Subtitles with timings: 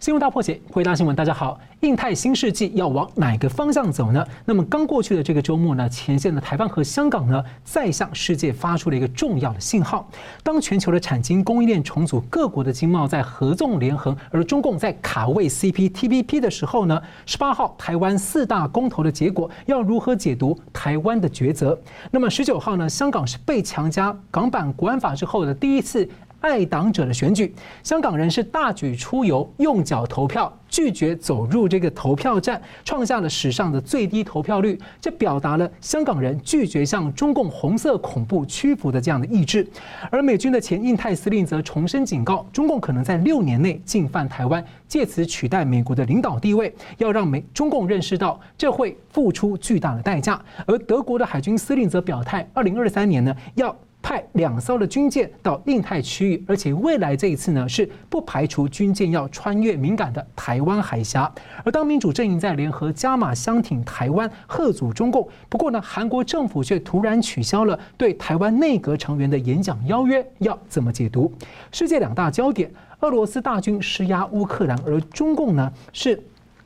[0.00, 1.60] 新闻大破解，回答新闻，大家好。
[1.80, 4.26] 印太新世纪要往哪个方向走呢？
[4.46, 10.08] 那么刚过去的这个周末呢，前线的台湾和香港呢，再向世界发出了一个重要的信号。
[10.42, 21.78] 当全球的产经供应链重组，各国的经贸在合纵连横，而中共在卡位 CPTPP 的时候呢，十八号台湾四大公投的结果要如何解读台湾的抉择？
[22.10, 26.08] 那么十九号呢，香港是被强加港版国安法之后的第一次。
[26.40, 34.78] 爱党者的选举，香港人是大举出游，用脚投票，拒绝走入这个投票站，创下了史上的最低投票率。
[35.00, 39.66] 这表达了香港人拒绝向中共红色恐怖屈服的这样的意志。
[40.10, 50.40] 而美军的前印太司令则重申警告，中共可能在六年内进犯台湾，借此取代美国的领导地位，要让美中共认识到这会付出巨大的代价。
[50.66, 53.76] 而德国的海军司令则表态，二零二三年呢要。
[54.02, 61.32] 派两艘的军舰到印太区域，而且未来这一次呢是不排除军舰要穿越敏感的台湾海峡。
[61.64, 71.32] 而当民主阵营在联合加码相挺台湾，贺阻中共，不过呢，韩国政府却突然取消了对台湾内阁成员的演讲邀约，要怎么解读？
[71.70, 76.22] 世界两大焦点：俄罗斯大军施压乌克兰，而中共呢是。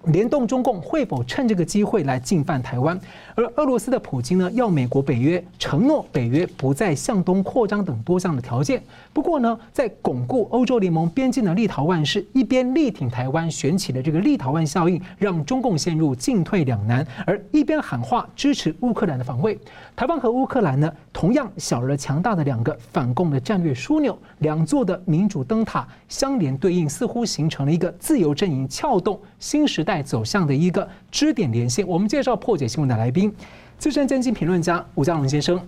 [0.06, 2.98] 联动中共会否趁这个机会来进犯台湾？
[3.34, 8.82] 而俄罗斯的普京呢，要美国、北约承诺北约不再向东扩张等多项的条件。
[9.12, 19.58] 不过呢，在巩固欧洲联盟边境的立陶宛是一边力挺台湾，选起了这个立陶宛效应，让中共陷入进退两难；而一边喊话支持乌克兰的防卫。
[19.96, 30.02] 台湾和乌克兰呢，同样小而强大的两个反共的战略枢纽，两座的民主灯塔相连对应，似乎形成了一个自由阵营撬动新时代。
[30.02, 31.86] 走向的一个支点连线。
[31.86, 33.30] 我们介绍破解新闻的来宾，
[33.76, 35.60] 资深政经评论家吴家龙先生。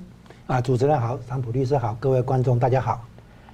[0.46, 3.04] 啊，主持人好，桑普律师好，各位观众大家好。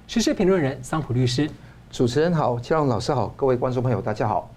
[0.07, 1.49] 时事评论人桑普律师，
[1.91, 4.49] 主持人好，家龙老师好，各位观众朋友大家好。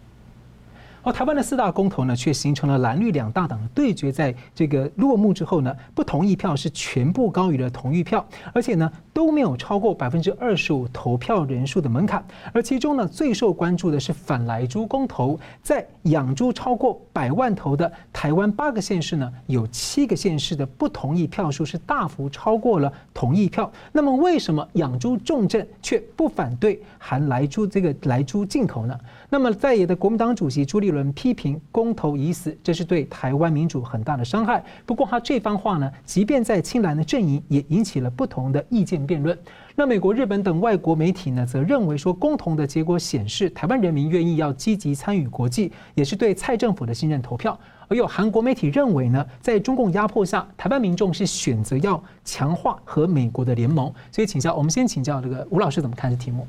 [1.03, 4.12] 而台湾的四大公投呢，却形成了蓝绿两大党的对决。
[4.12, 12.22] 在这个落幕之后呢，不同意票是全部高于了同意票，而且呢都没有超过百分之二十五投票人数的门槛。
[12.53, 23.72] 而其中呢，最受关注的是反莱猪公投，在养猪超过百万头的台湾八个县市呢，有七个县市的不同意票数是大幅超过了同意票。
[23.91, 28.94] 那么，为什么养猪重镇却不反对含莱猪这个莱猪进口呢？
[29.31, 34.62] 那么，在野的国民党主席朱立伦批评公投已死，这是对台湾民主很大的伤害。
[34.84, 39.39] 不过，他这番话呢，即便在青蓝的阵营，也引起了不同的意见辩论。
[39.75, 47.59] 那美国、日本等外国媒体呢，则认为说，共同的结果显示，台湾人民愿意要积极参与国际，也是对蔡政府的信任投票。
[47.89, 53.93] 而有韩国媒体认为呢，在中共压迫下，台湾民众是选择要强化和美国的联盟。
[54.11, 56.47] 所以，请教我们先请教这个吴老师怎么看这题目？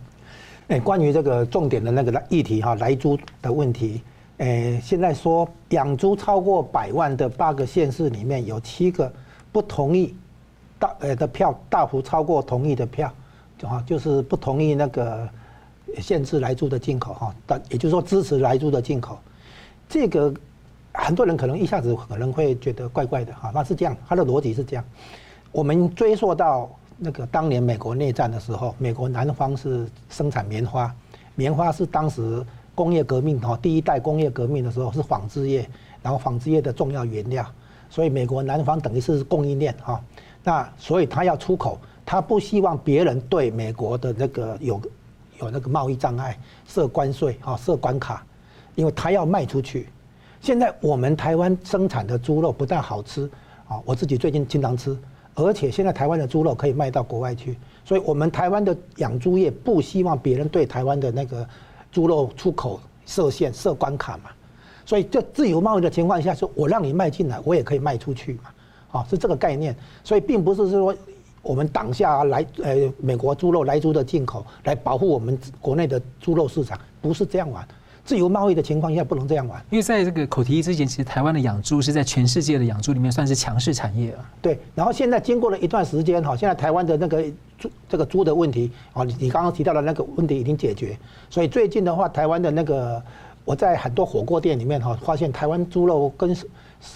[0.69, 4.01] 哎，关于这个重点的那个议题哈，来猪的问题，
[4.37, 9.11] 哎，现在说养猪超过百万的八个县市里面有七个
[9.51, 10.15] 不同意
[10.79, 13.11] 大呃的票大幅超过同意的票，
[13.57, 15.27] 就哈，就是不同意那个
[15.99, 19.17] 限制莱猪的进口哈，但也就是说支持莱猪的进口，
[19.89, 20.33] 这个
[20.93, 24.83] 很多人可能一下子可能会觉得怪怪的哈，那是这样，它的逻辑是这样，
[25.51, 26.69] 我们追溯到。
[26.99, 30.91] 那个当年美国内战的时候，美国南方是生产棉花，
[31.35, 35.69] 棉花是当时工业革命哈第一代工业革命的时候是纺织业，
[36.01, 37.45] 然后纺织业的重要原料，
[37.87, 40.03] 所以美国南方等于是供应链哈。
[40.47, 44.81] 那所以他要出口，他不希望别人对美国的那个有
[45.41, 48.25] 有那个贸易障碍设关税哈设关卡，
[48.73, 49.89] 因为他要卖出去。
[50.39, 53.29] 现在我们台湾生产的猪肉不但好吃
[53.67, 54.97] 啊，我自己最近经常吃。
[55.35, 61.45] 而且现在台湾的猪肉可以卖到国外去，所以我们台湾的养猪业不希望别人对台湾的那个
[61.91, 64.29] 猪肉出口设限设关卡嘛，
[64.85, 68.43] 所以这自由贸易的情况下，说我让你卖进来，我也可以卖出去嘛，
[68.91, 70.95] 啊，是这个概念，所以并不是说
[71.41, 77.67] 我们挡下来呃美国猪肉来猪的进口来保护我们国内的猪肉市场，不是这样玩。
[78.05, 84.31] 自由贸易的情况下不能这样玩，因为在这个口蹄疫之前，其实台湾的养猪是在全世界的养猪里面算是强势产业啊。
[84.41, 87.21] 对，然后现在经过了一段时间哈，现在台湾的那个
[87.57, 90.97] 猪这个猪的问题啊，你你刚刚提到的那个问题已经解决，
[91.29, 93.03] 所以最近的话，台湾的那个
[93.43, 96.33] 我在很多火锅店里面哈，发现台湾猪肉跟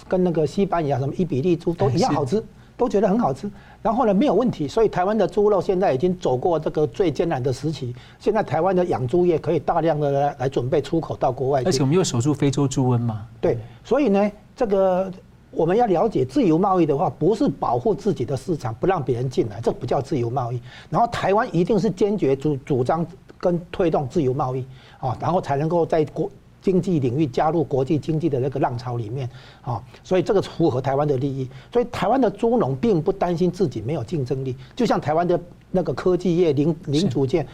[0.08, 2.42] 跟那个西班牙什么伊比利猪都一样好吃，
[2.76, 3.50] 都觉得很好吃。
[3.82, 7.92] 然后呢，没有问题，所以台湾的猪肉现在已经走过这个最艰难的时期。
[8.20, 11.62] 现在台湾的养猪业可以大量的来来准备出口到国外。
[11.64, 13.26] 而且我们又守住非洲猪瘟嘛。
[13.40, 15.10] 对，所以呢，这个
[15.50, 20.60] 我们要了解自由贸易的话，不是保护自己的市场不让别人进来，这不叫自由贸易。
[20.88, 23.04] 然后台湾一定是坚决主主张
[23.38, 24.64] 跟推动自由贸易
[25.00, 26.30] 啊，然后才能够在国
[26.62, 29.28] 经济领域加入国际经济的那个浪潮里面
[29.60, 31.46] 啊，所以这个符合台湾的利益。
[31.72, 35.38] 所以台湾的猪农并不担心自己没有竞争力，就像台湾的
[35.70, 37.46] 那个科技业零零组件，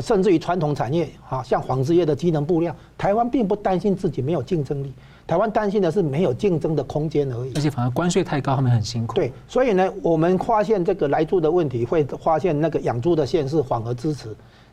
[0.00, 4.92] 甚至于传统产业啊，像纺织业的机能布料，台湾并不担心自己没有竞争力。
[5.26, 9.16] 台湾担心的是没有竞争的空间而已，而且反而关税太高，他们很辛苦。
[9.16, 14.28] 对，所以呢，我们发现这个来猪的问题，会发现那个养猪的县市反而支持，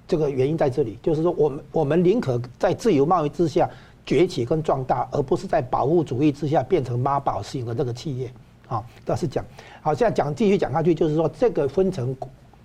[0.07, 3.69] 这个原因在这里，就是说我们我们宁可在自由贸易之下
[4.05, 8.31] 崛起跟壮大，而不是在保护主义之下变成妈宝型的这个企业。
[8.67, 9.45] 啊，倒是讲，
[9.81, 12.15] 好，现在讲继续讲下去，就是说这个分成。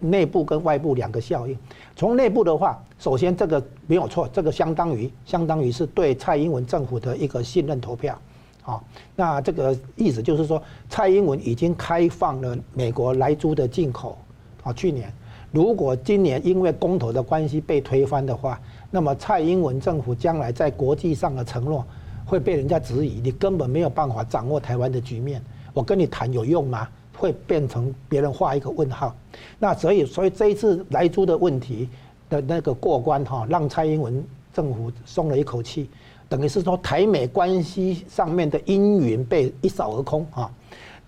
[0.00, 1.58] 内部跟外部两个效应。
[1.96, 8.16] 从内部的话，首先这个没有错，这个相当于相当于是对蔡英文政府的一个信任投票，
[8.62, 8.80] 啊，
[9.16, 14.16] 那这个意思就是说，蔡英文已经开放了美国莱猪的进口，
[14.62, 15.12] 啊，去年
[15.50, 18.60] 如果今年因为公投的关系被推翻的话，
[18.90, 21.84] 那么蔡英文政府将来在国际上的承诺
[22.26, 25.42] 会被人家质疑，你根本没有办法掌握台湾的局面，
[25.72, 26.86] 我跟你谈有用吗？
[27.16, 29.12] 会变成别人画一个问号，
[29.58, 31.88] 那所以所以这一次莱猪的问题
[32.28, 34.24] 的那个过关哈，让蔡英文
[34.54, 35.90] 政府松了一口气，
[36.28, 40.48] 等于是说台美关系上面的阴云被一扫而空啊。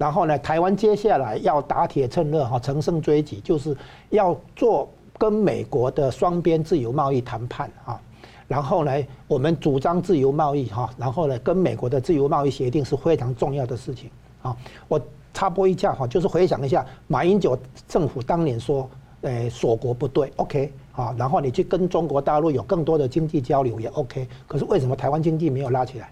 [0.00, 3.76] 然后呢，台湾接下来要打铁趁热哈，乘胜追击，就是
[4.08, 4.88] 要做
[5.18, 8.00] 跟美国的双边自由贸易谈判哈。
[8.48, 8.90] 然后呢，
[9.28, 14.08] 我们主张自由贸易哈，然后呢，跟美国的自由贸易协定是非常重要的事情
[14.40, 14.56] 啊，
[14.88, 14.98] 我。
[15.32, 17.56] 插播一下哈，就是回想一下马英九
[17.86, 26.10] 政府当年说，诶，锁国不对，OK，啊，然后你去跟中国大陆有更多的经济交流也 OK，可是为什么台湾经济没有拉起来？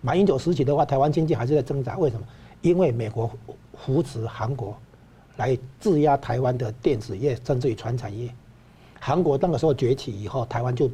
[0.00, 2.26] 马英九时期的话，台湾经济还是在挣扎，为什么？
[2.62, 3.30] 因为美国
[3.76, 4.76] 扶持韩国
[5.36, 8.28] 来质押台湾的电子业，甚至于传产业。
[8.98, 10.90] 韩国那个时候崛起以后，台湾就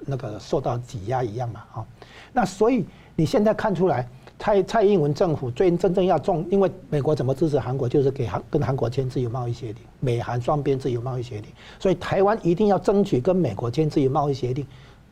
[0.00, 1.86] 那个受到挤压一样嘛，哈。
[2.32, 4.08] 那所以你现在看出来。
[4.38, 11.50] 蔡蔡英文政府最真正要重，因为美国怎么支持韩国，就是给韩跟韩国签自由贸易协定，美韩双边自由贸易协定，
[11.80, 14.66] 所以台湾一定要争取跟美国签自由贸易协定。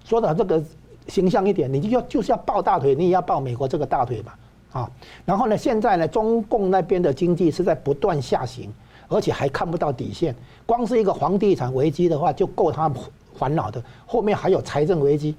[0.04, 0.62] 说到这个
[1.08, 4.32] 形象一点，你就要就是要抱大腿，你也要抱美国这个大腿嘛，
[4.72, 4.90] 啊，
[5.24, 8.72] 然后呢，现在呢，中共那边的经济是在不断下行，
[9.08, 10.34] 而且还看不到底线，
[10.64, 12.90] 光是一个房地产危机的话就够他
[13.36, 15.34] 烦恼的，后面还有财政危机，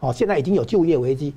[0.00, 1.32] 哦，现在已经有就业危机，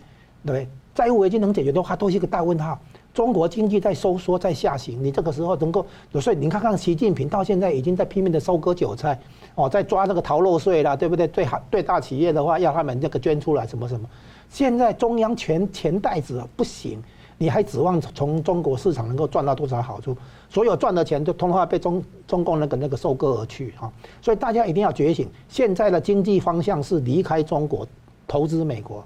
[0.45, 0.67] 对不对？
[0.95, 2.79] 债务危机能解决的话，都是一个大问号。
[3.15, 5.83] 中国经济在收缩，在下行，你这个时候能够，
[6.21, 9.19] 所以你看看习近平到现在已经在拼命的收割韭菜，
[9.55, 11.27] 哦，在抓那个逃漏税了，对不对？
[11.27, 14.09] 对好对大企业的话，要他们这个捐出来什么什么。
[14.49, 17.01] 现在中央钱钱袋子不行，
[17.37, 20.15] 你还指望从中国市场能够赚到多少好处？
[20.49, 23.91] 所有赚的钱都通通被中中共那个那个收割而去哈。
[24.21, 27.87] 所以大家一定要觉醒，现在的经济方向是离开中国，
[28.27, 29.03] 投资美国。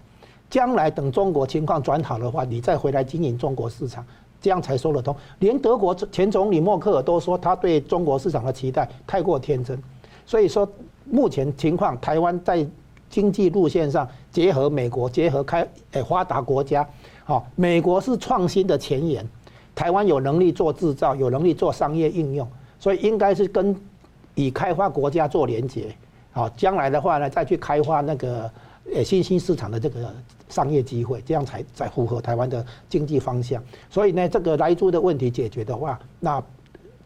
[0.50, 4.06] 将来等中国情况转好的话，你再回来经营中国市场，
[4.42, 5.14] 这样才说得通。
[5.40, 9.78] 连德国前总理默克尔都说，他对中国市场的期待太过天真。
[10.28, 10.70] 所以说，
[11.06, 12.64] 目前情况，台湾在
[13.10, 16.88] 经济路线上结合美国，结合开诶发达国家，
[17.24, 19.28] 好，美国是创新的前沿，
[19.74, 22.48] 台湾有能力做制造，有能力做商业应用，
[22.78, 23.76] 所以应该是跟
[24.36, 25.96] 已开发国家做连接，
[26.32, 28.52] 好，将来的话呢，再去开发那个。
[28.96, 30.16] 呃，新兴市场的这个
[30.48, 33.62] 商业机会，这样才才符合台湾的经济方向。
[33.90, 36.42] 所以呢，这个莱猪的问题解决的话，那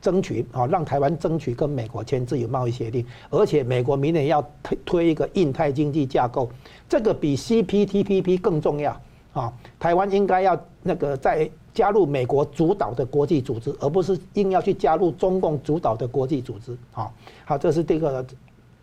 [0.01, 6.49] 争取啊，让台湾争取跟美国签自由贸易协定，而且美国明年要推推一个印太经济架构，
[6.89, 8.99] 这个比 CPTPP 更重要
[9.33, 9.53] 啊。
[9.79, 16.75] 台湾应该要那个在加入美国主导的国际组织，而不是硬要去加入中共主导的国际组织。
[16.91, 17.13] 好，
[17.45, 18.25] 好，这是这个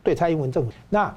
[0.02, 1.14] 对蔡英文政府那。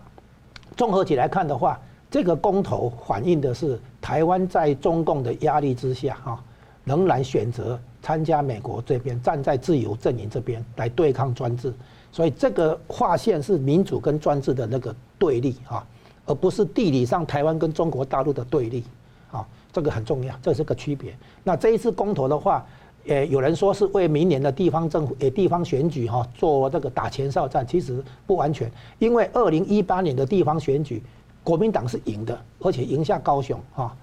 [0.77, 1.77] 综合起来看的话，
[2.09, 6.41] 这个公投反映的是台湾在中共的压力之下，哈，
[6.85, 11.73] 仍然选择参加美国这边，站在自由阵营这边来对抗专制。
[12.11, 15.85] 所以这个划线是民主跟专制的那个对立，啊，
[16.25, 18.83] 而不是地理上台湾跟中国大陆的对立，
[19.31, 21.15] 啊，这个很重要，这是个区别。
[21.43, 22.65] 那这一次公投的话，
[23.07, 31.01] 呃，有人说是为明年的地方政府、呃地方选举哈做这个打前哨战，其实不完全，因为二零一八年的地方选举，
[31.45, 33.95] 国民党是赢的，而且赢下高雄哈，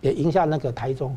[0.00, 1.14] 也赢下那个台中。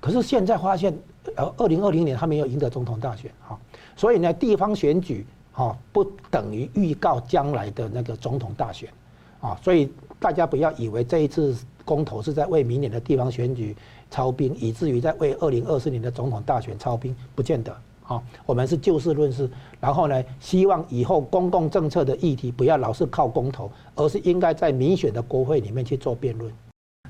[0.00, 0.96] 可是现在发现，
[1.36, 3.58] 呃，二零二零年他没有赢得总统大选哈，
[3.96, 8.88] 所以呢，地方选举哈不等于预告将来的那个总统大选
[9.40, 9.90] 啊，所以
[10.20, 13.76] 大家不要以为这一次公投是在为明年的地方选举
[14.10, 19.50] 操兵，以至于在为二零二四年的总统大选操兵，不见得好，我们是就事论事，
[19.80, 26.50] 然后呢，希望以后公共政策的议题不要老是靠公投，而是应该在民选的国会里面去做辩论。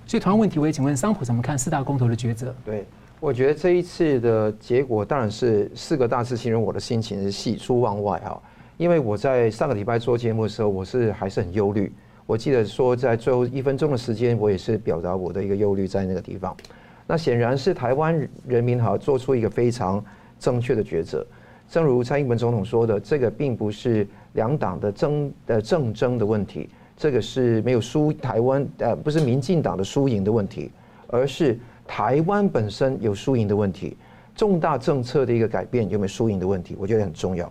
[0.08, 2.54] 所以同样问题，我也请问桑普怎么看四大公投的抉择？
[2.64, 2.86] 对，
[3.20, 8.42] 我觉得这一次的结果当然是四个大字形容我的心情是喜出望外哈，
[8.78, 11.92] 因为我在上个礼拜做节目的时候，我是还是很忧虑。
[12.24, 16.56] 我记得说，在最后一分钟的时间，我也是表达我的一个忧虑在那个地方。
[17.06, 20.02] 那显然是台湾人民哈做出一个非常
[20.40, 21.26] 正确的抉择。
[21.68, 30.70] 正如蔡英文总统说的，这个并不是两党的争的政争的问题，这个是没有输台湾呃不是民进党的输赢的问题，
[31.06, 33.96] 而是台湾本身有输赢的问题。
[34.34, 36.76] 重大政策的一个改变有没有输赢的问题？
[36.78, 37.50] 我觉得很重要。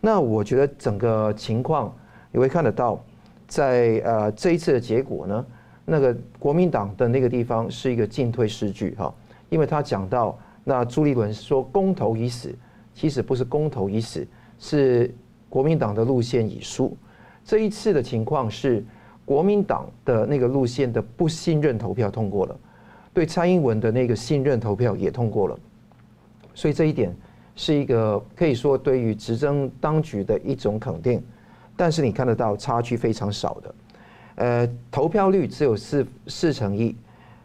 [0.00, 1.92] 那我觉得整个情况
[2.30, 3.02] 你会看得到。
[3.46, 5.46] 在呃这一次的结果呢，
[5.84, 9.14] 那个国民党的那个地方是一个进退失据哈，
[9.50, 12.52] 因为他讲到那朱立伦说公投已死，
[12.94, 14.26] 其实不是公投已死，
[14.58, 15.14] 是
[15.50, 16.96] 国民党的路线已输。
[17.44, 18.82] 这一次的情况是
[19.24, 22.56] 国民党的那个路线的不信任投票通过了，
[23.12, 25.58] 对蔡英文的那个信任投票也通过了，
[26.54, 27.14] 所以这一点
[27.54, 31.22] 是一个可以说对于执政当局的一种肯定。
[31.76, 33.74] 但是你看得到差距非常少的，
[34.36, 36.94] 呃，投票率只有四四成一，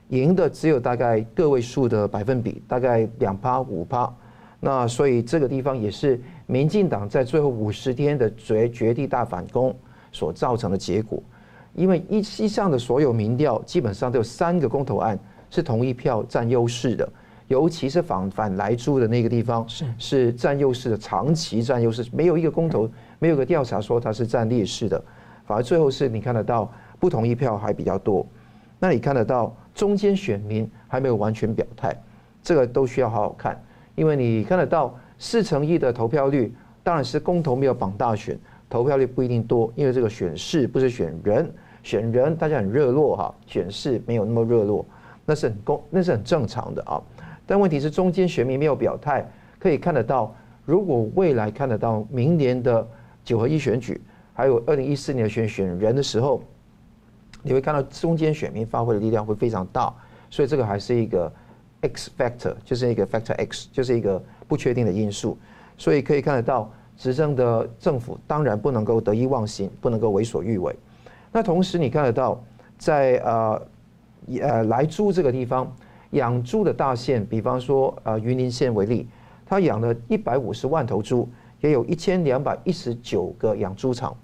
[0.09, 4.13] 赢的只有大概个位数的百分比，大概两趴五趴。
[4.59, 9.73] 那所以这个地方也是民进党在最后五十天的绝绝地大反攻
[10.11, 11.21] 所造成的结果。
[11.75, 15.17] 因为一以上的所有民调基本上都有三个公投案
[15.49, 17.07] 是同一票占优势的，
[17.47, 22.89] 尤其是反反莱猪的那个地方是是占优势的，长期占优势，没有一个公投。
[23.21, 25.03] 没有个调查说它是占劣势的，
[25.45, 28.25] 反而最后是你看得到不同意票还比较多，
[28.79, 31.93] 那你看得到中间选民还没有完全表态，
[32.41, 33.61] 这个都需要好好看，
[33.95, 38.39] 因为你看得到四成一的投票率，当然是公投没有绑大选，
[38.69, 41.51] 投票率不一定多，因为这个选市不是选人，
[41.83, 44.85] 选人大家很热络哈，选市没有那么热络，
[45.25, 47.01] 那是很公那是很正常的啊，
[47.45, 50.35] 但问题是中间选民没有表态，可以看得到，
[50.65, 52.87] 如果未来看得到明年的。
[53.21, 54.01] 九合一选举，
[54.33, 56.41] 还有二零一四年的选选人的时候，
[57.43, 59.93] 你会看到中间选民发挥的力量会非常大，
[60.31, 61.31] 所以这个还是一个
[61.81, 65.37] X factor，就是一个 factor X，就是一个不确定的因素。
[65.77, 70.75] 所以可以看得到，执政的政府当然不能够得意忘形，不能够为所欲为。
[71.31, 72.39] 那同时你看得到，
[72.77, 73.61] 在呃
[74.41, 75.75] 呃莱猪这个地方
[76.11, 79.07] 养猪的大县，比方说呃云林县为例，
[79.45, 81.27] 他养了一百五十万头猪。
[81.61, 84.15] 也有一千两百一十九个养猪场，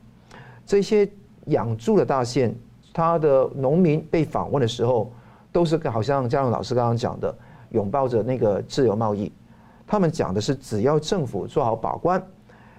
[0.66, 1.06] 这些
[1.48, 2.56] 养猪的大县，
[2.94, 5.12] 他的农民被访问的时候，
[5.52, 7.38] 都是好像嘉荣老师刚刚讲的，
[7.72, 9.30] 拥抱着那个自由贸易。
[9.86, 12.26] 他们讲的是，只要政府做好把关，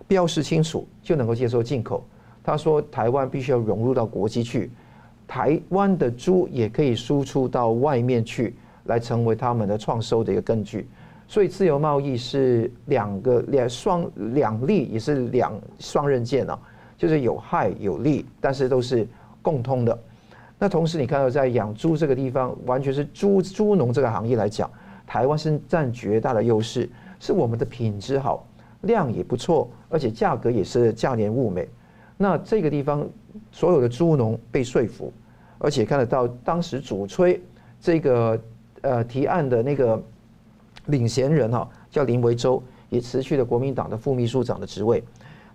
[0.06, 2.04] 标示清楚，就能够接受进口。
[2.42, 4.70] 他说，台湾必须要融入到国际去，
[5.26, 10.88] 台湾的猪也可以输出到外面去，来成为他们的创收的一个根据。
[11.26, 16.56] 所以自由贸易是两个两双两利，也是两双刃剑啊，
[16.96, 19.04] 就是有害有利，但是都是
[19.42, 19.98] 共通的。
[20.56, 24.70] 那同时你看到在养猪这个地方，完全是猪猪农这个行业来讲，
[25.04, 28.45] 台湾是占绝大的优势，是我们的品质好，
[28.86, 31.68] 量也不错，而且价格也是价廉物美。
[32.16, 33.06] 那这个地方
[33.52, 35.12] 所有的猪农被说服，
[35.58, 37.42] 而且看得到当时主催
[37.80, 38.40] 这个
[38.80, 40.02] 呃提案的那个。
[40.88, 45.02] 领衔人哈叫林维洲，也辞去了国民党的副秘书长的职位。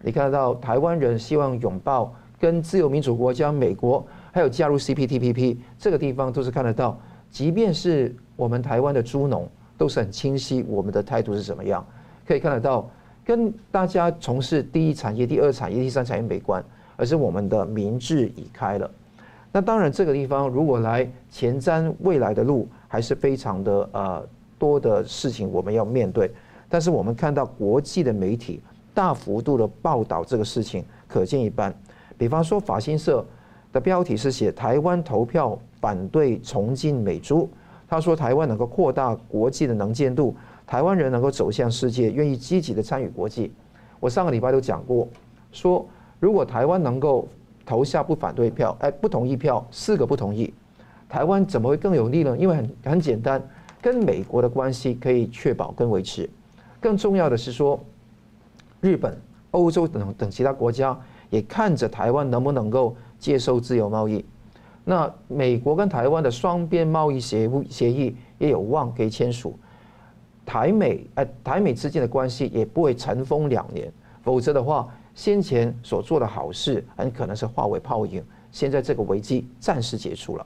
[0.02, 7.00] 你看得到台湾人希望拥抱跟自由民主国家美国，还有加入 CPTPP 这个地方都是看得到。
[7.30, 9.48] 即便是我们台湾的猪农，
[9.78, 11.86] 都是很清晰我们的态度是怎么样。
[12.28, 12.92] 可以看得到，
[13.26, 16.64] 跟大家从事第一产业、第二产业、第三产业没关，
[16.96, 18.90] 而是我们的民智已开了。
[19.52, 24.28] 那当然，这个地方如果来前瞻未来的路，还是非常的呃。
[24.62, 26.32] 多的事情我们要面对，
[26.70, 28.62] 但是我们看到国际的媒体
[28.94, 31.74] 大幅度的报道这个事情，可见一斑。
[32.16, 33.26] 比方说法新社
[33.74, 37.50] 的标题是写台湾投票反对重进美珠，
[37.88, 43.52] 他说台湾能够扩大国际的能见度，台湾人能够走向世界，愿意积极的参与国际。
[44.00, 45.08] 我上个礼拜都讲过，
[45.52, 45.88] 说
[46.20, 47.28] 如果台湾能够
[47.66, 50.54] 投下不反对票，哎，不同意票四个不同意，
[51.08, 52.38] 台湾怎么会更有利呢？
[52.38, 53.42] 因为很很简单。
[53.84, 56.30] 跟美国的关系可以确保跟维持，
[56.80, 57.80] 更重要的是说，
[58.80, 60.96] 日本、欧洲等等其他国家
[61.32, 64.24] 也看着台湾能不能够接受自由贸易。
[64.86, 69.58] 那美国跟台湾的双边贸易协协议也有望可以签署。
[70.46, 73.92] 台美呃台美之间的关系也不会尘封两年，
[74.24, 78.24] 否则的话，先前所做的好事很可能是化为泡影。
[78.52, 80.46] 现在这个危机暂时结束了。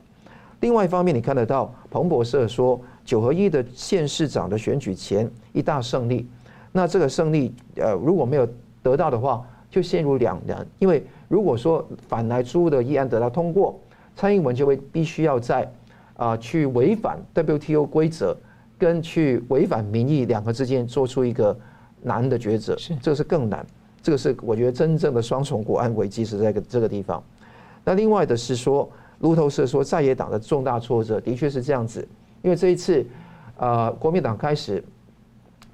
[0.59, 6.27] 另外一方面，你看得到彭博社说，九合一的县市长的选举前一大胜利，
[6.71, 8.47] 那这个胜利呃如果没有
[8.83, 10.65] 得到的话，就陷入两难。
[10.77, 13.79] 因为如果说反莱猪的议案得到通过，
[14.15, 15.69] 蔡英文就会必须要在
[16.15, 18.37] 啊、去违反 WTO 规则
[18.77, 21.57] 跟去违反民意两个之间做出一个
[22.01, 23.65] 难的抉择，这个是更难。
[24.01, 27.23] 这个是我觉得真正的双重国安危机是在这个地方。
[27.83, 28.87] 那另外的是说，
[29.19, 32.07] 路透社说在野党的重大挫折的确是这样子，
[32.41, 33.05] 因为这一次，
[33.57, 34.83] 呃，国民党开始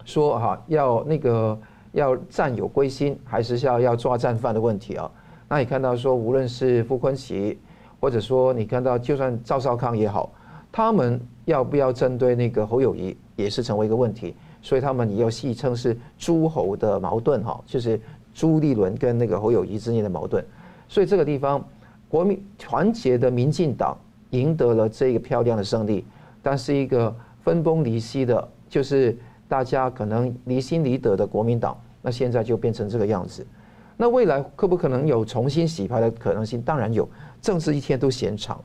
[0.05, 1.59] 说哈要那个
[1.91, 5.11] 要战有归心，还是要要抓战犯的问题啊。
[5.49, 7.57] 那你看到说，无论是傅昆萁，
[7.99, 10.31] 或者说你看到就算赵少康也好，
[10.71, 11.19] 他们
[11.51, 14.35] 要不要针对那个侯友宜，也是成为一个问题。
[14.61, 17.99] 所以他们也要戏称是诸侯的矛盾哈，就是。
[18.33, 20.41] 朱立伦跟那个侯友宜之间的矛盾，
[20.87, 21.61] 所以这个地方，
[22.07, 23.97] 国民团结的民进党
[24.29, 26.05] 赢得了这个漂亮的胜利，
[26.41, 29.17] 但是一个分崩离析的，就是
[29.49, 33.45] 大家可能离心离德的国民党，那现在就变成这个样子。
[33.97, 36.61] 那未来可不可能有重新洗牌的可能性？
[36.61, 37.05] 当然有，
[37.41, 38.63] 政治一天都嫌长，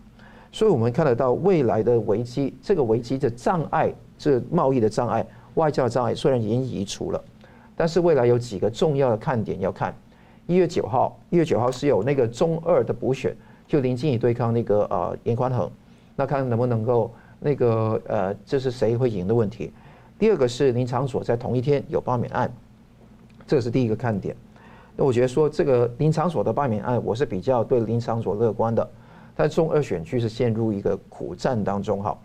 [0.56, 5.22] 所以我们看得到未来的危机，这个危机的障碍，这贸易的障碍、
[5.56, 7.22] 外交的障碍，虽然已经移除了。
[7.76, 9.94] 但是未来有几个重要的看点要看，
[10.46, 13.36] 一月九号，一月九号是有那个中二的补选，
[13.66, 15.70] 就林静仪对抗那个呃严宽恒，
[16.16, 19.70] 那看能不能够那个呃这是谁会赢的问题。
[20.18, 22.50] 第二个是林昶佐在同一天有罢免案，
[23.46, 24.34] 这是第一个看点。
[24.96, 28.90] 那我觉得说这个林昶佐的罢免案，我是比较对林昶佐乐观的，
[29.36, 32.16] 但中二选区是陷入一个苦战当中哈。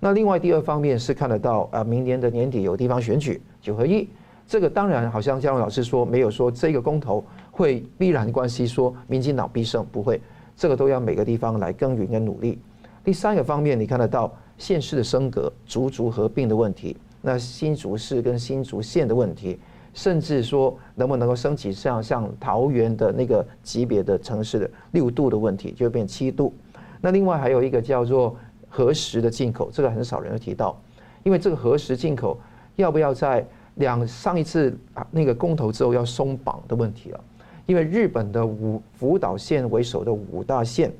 [0.00, 4.08] 那另外第二方面是看得到啊，明年的年底有地方选举九合一。
[4.46, 10.20] 这个当然好像嘉荣老师说没有说这个公投会必然关系说民进党必胜不会，
[10.56, 12.58] 这个都要每个地方来耕耘跟努力。
[13.04, 19.58] 第三个方面，你看得到县市的升格、竹竹合并的问题，那新竹市跟新竹县的问题，
[19.98, 26.54] 甚至说能不能够升级像像桃园的那个级别的城市的六度的问题，就变七度。
[27.00, 28.36] 那另外还有一个叫做
[28.68, 30.80] 核食的进口，这个很少人会提到，
[31.24, 32.38] 因为这个核食进口
[32.76, 37.20] 要不要在两上一次啊那个公投之后要松绑的问题了，
[37.66, 40.92] 因为日本的五福岛县为首的五大县，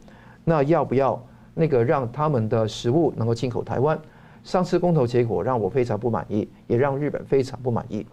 [0.43, 3.97] 那要不要那个让他们的食物能够进口台湾？
[4.43, 8.05] 上次公投结果让我非常不满意，也让日本非常不满意。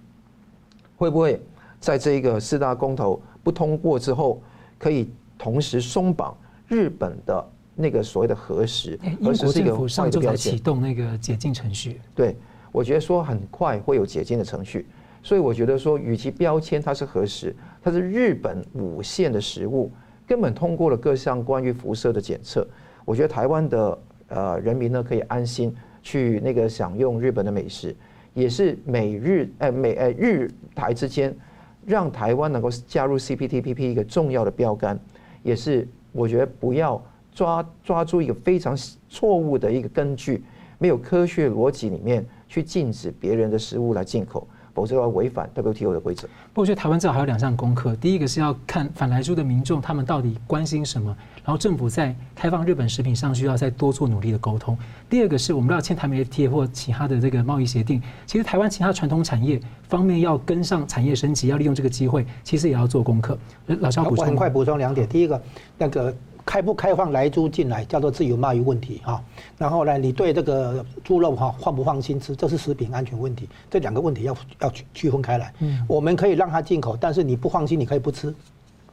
[0.95, 1.41] 会不会
[1.79, 4.41] 在这个四大公投不通过之后，
[4.77, 6.36] 可以同时松绑
[6.67, 8.99] 日本的那个所谓的核食？
[9.03, 11.99] 英国政府上周才启动那个解禁程序。
[12.13, 12.36] 对。
[12.71, 14.86] 我觉得说很快会有解禁的程序，
[15.23, 19.89] 所以我觉得说，与其标签它是核食，它是日本五线的食物，
[20.27, 22.67] 根本通过了各项关于辐射的检测。
[23.05, 27.95] 我觉得台湾的呃人民呢可以安心去那个享用日本的美食，
[28.36, 31.36] 也是美日呃美呃日台之间
[31.84, 35.00] 让台湾能够加入 CPTPP 一个重要的标杆，
[35.41, 38.78] 也是我觉得不要抓抓住一个非常
[39.10, 40.43] 错误的一个根据，
[40.78, 42.24] 没有科学逻辑里面。
[42.48, 46.28] 去禁止别人的食物来进口，否则要违反 WTO 的规则。
[46.54, 47.95] 不过，我觉得台湾至少还有两项功课。
[47.95, 51.13] 第一个是要看反莱猪的民众他们到底关心什么，
[51.45, 54.77] 然后政府在开放日本食品上需要再多做努力的沟通。
[55.08, 63.38] 第二个是我们要签台美 FTA 或其他的这个贸易协定，其实台湾其他传统产业方面要跟上产业升级，要利用这个机会，其实也要做功课。
[63.67, 65.08] 老肖补充，我很快补充两点。
[65.08, 65.41] 第一个，
[65.77, 66.13] 那个。
[66.47, 69.19] 开不开放来猪进来叫做自由贸易问题哈，
[69.58, 75.51] 然后呢，你对这个猪肉哈放不放心吃，这是食品安全问题，这两个问题要要区区分开来。
[75.62, 78.31] 嗯，我们可以让它进口，但是你不放心，你可以不吃，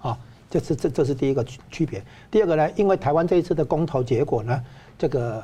[0.01, 0.19] 啊，
[0.53, 2.05] 这是这这是第一个区区别。
[2.31, 4.63] 第二个呢，因为台湾这一次的公投结果呢，
[4.99, 5.43] 这个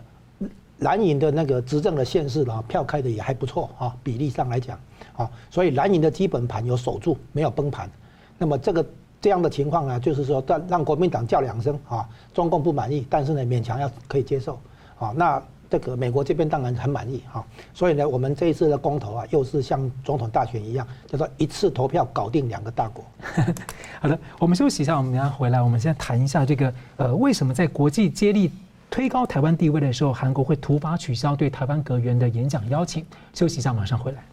[0.80, 4.78] 蓝营的那个执政的县市啊，票开的也还不错啊，比例上来讲
[5.16, 7.90] 啊，所以蓝营的基本盘有守住，没有崩盘。
[8.36, 8.84] 那么这个。
[9.20, 14.56] 这样的情况呢，就是说让让国民党叫两声啊，中共不满意，但是呢勉强要可以接受
[14.96, 15.12] 啊。
[15.16, 17.44] 那这个美国这边当然很满意哈。
[17.74, 23.04] 所以呢，我们这一次的公投啊，又是像总统大选一样，叫做一次投票搞定两个大国。
[24.00, 28.50] 好的，我们休息一下，我们等下回来，我们先谈一下这个呃，为什么在国际接力
[28.90, 33.04] 推高台湾地位的时候，韩国会突发取消对台湾阁员的演讲邀请？
[33.34, 34.24] 休息一下，马上回来。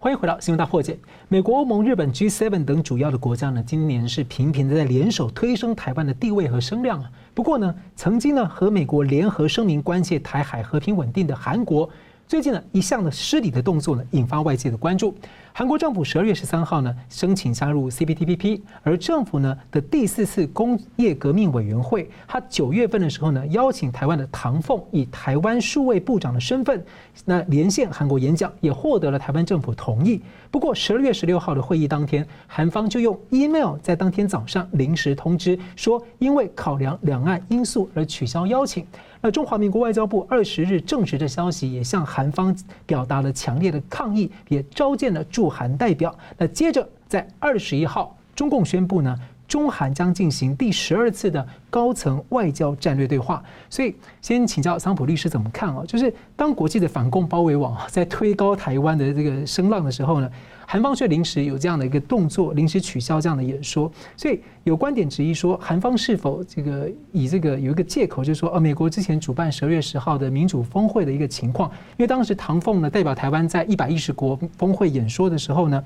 [0.00, 0.96] 欢迎回到新闻大破解。
[1.26, 7.10] 美国、欧盟、日本 G7 等主要的国家呢，今年是频频的在联手推升台湾的地位和声量啊。
[7.34, 11.90] 不过呢，曾经呢和美国联合声明关切台海和平稳定的韩国，
[12.28, 15.14] 最近呢，一项的失礼的动作呢，引发外界的关注。
[15.50, 26.84] 韩国政府十二月十三号呢，申请加入 CPTPP，而政府呢的第四次工业革命委员会，他九月份的时候呢，邀请台湾的唐凤以台湾数位部长的身份，
[27.24, 30.20] 那连线韩国演讲，也获得了台湾政府同意。
[30.50, 38.86] 不过十二月十六号的会议当天，韩方就用 email 在当天早上临时通知说，因为考量两岸因素而取消邀请。
[39.20, 46.16] 那中华民国外交部二十日证实的消息，也向韩方表达了强烈的抗议，也召见了驻韩代表。
[46.36, 53.42] 那接着在二十一号，中共宣布呢，中韩将进行第十二次的高层外交战略对话。
[53.68, 55.82] 所以，先请教桑普律师怎么看啊？
[55.86, 60.30] 就是当国际的反共包围网在推高台湾的这个声浪的时候呢？
[60.70, 75.82] 韩方却临时有这样的一个动作，临时取消这样的演说，所以有观点质疑说，韩方是否这个以这个有一个借口，就是说，呃，美国之前主办十二月十号的民主峰会的一个情况，因为当时唐凤呢代表台湾在一百一十国峰会演说的时候呢，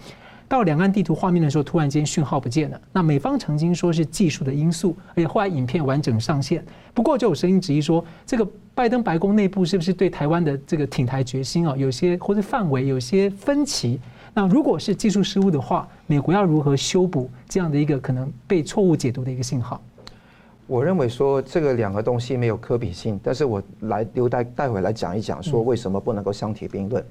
[0.49, 2.81] 到两岸地图画面的时候，突然间讯号不见了。
[2.93, 6.61] 那美方曾经说是技术的因素，而且后来影片完整上线，
[6.93, 14.01] 不过就有声音质疑说，这个拜登白宫内部是不是对台湾的这个挺台决心啊，有些或者范围有些分歧？
[14.35, 19.79] 那如果是技术失误的话，美国要如何修补这样的一个可能被错误解读的一个信号？
[20.67, 27.05] 我认为说这个两个东西没有可比性，但是我来留待待会来讲一讲，说为什么不能够相提并论。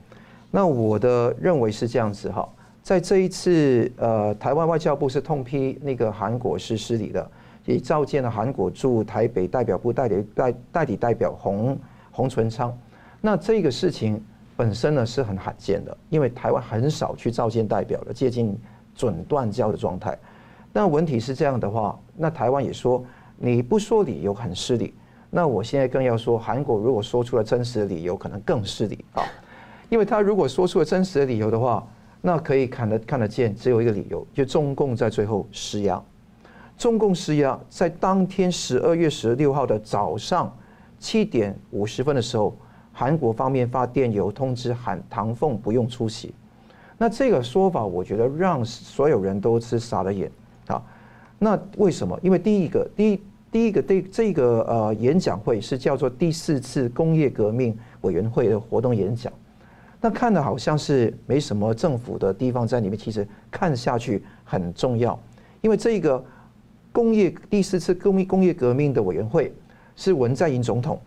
[0.50, 2.48] 那我的认为是这样子哈，
[2.82, 7.32] 在这一次呃，台湾外交部是痛批那个韩国是失礼的，
[7.66, 11.78] 也召见了韩国驻台北代表部代理代代理代表洪
[12.10, 12.76] 洪纯昌。
[13.22, 14.20] 那这个事情。
[14.62, 18.56] 本身呢是很罕见的，因为台湾很少去召见代表的，接近
[18.94, 20.16] 准断交的状态。
[20.72, 23.04] 那问题是这样的话，那台湾也说
[23.38, 24.94] 你不说理由很失礼。
[25.32, 29.24] 那我现在更要说，韩国如果说出了真实的理由，可能更失礼啊。
[29.90, 31.84] 因为他如果说出了真实的理由的话，
[32.22, 36.00] 那可以看得看得见，只有一个理由，就中共在最后施压。
[36.78, 40.56] 中共施压在当天十二月十六号的早上
[41.00, 42.56] 七点五十分的时候。
[42.94, 46.34] 韩国方面发电邮通知韩唐凤不用出席，
[46.98, 50.30] 那这个说法我觉得让所有人都是傻了眼
[50.68, 50.82] 啊。
[51.40, 52.20] 那为什么？
[52.22, 59.34] 因为第一个，第一第一个对这个呃演讲会是叫做第四次工业革命委员会的活动演讲，
[60.00, 65.20] 那看的好像是没什么政府的地方在里面，其实看下去很重要，
[65.62, 66.24] 因为这个
[66.92, 69.52] 工业第四次工业工业革命的委员会
[69.96, 71.00] 是文在寅总统。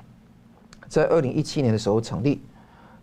[0.94, 2.40] 在二零一七年的时候成立，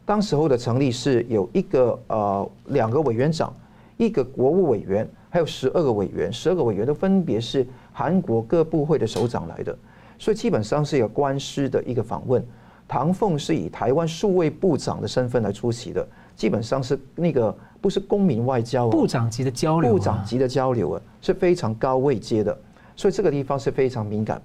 [0.06, 3.54] 当时候的成立是有一个呃两个委员长，
[3.98, 9.78] 一个国务委员，还有十二个委员，十二个委员都分别是韩国各部会的首长来的，
[10.18, 12.42] 所以基本上是一个官司的一个访问。
[12.88, 22.58] 唐凤是以台湾数位部长的身份来出席的，基本上是那个不是公民外交，部长级的交流，部长级的交流啊，是非常高位阶的，
[22.96, 24.42] 所以这个地方是非常敏感。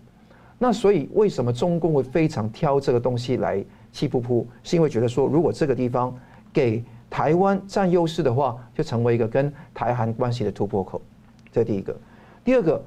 [0.58, 4.44] 那所以为什么中共会非常挑这个东西来气噗噗？
[4.62, 6.14] 是因为觉得说，如果这个地方
[6.52, 11.00] 给台湾占优势的话，就成为一个跟台韩关系的突破口。
[11.52, 11.94] 这第一个。
[12.42, 12.82] 第二个，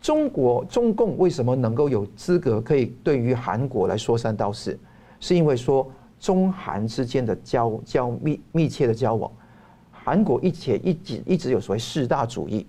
[0.00, 4.78] 中国中共为什么能够有资格可以对于韩国来说三道四？
[5.18, 9.32] 是因为说中韩之间的交交密密切的交往，
[9.90, 12.66] 韩国一且一直一直有所谓四大主义。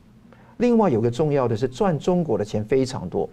[0.57, 3.29] 另外有个重要的是赚中国的钱非常多。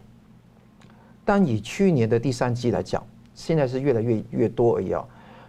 [1.24, 3.02] 但以去年的第三季来讲，
[3.34, 5.04] 现在是越来越越多而已啊。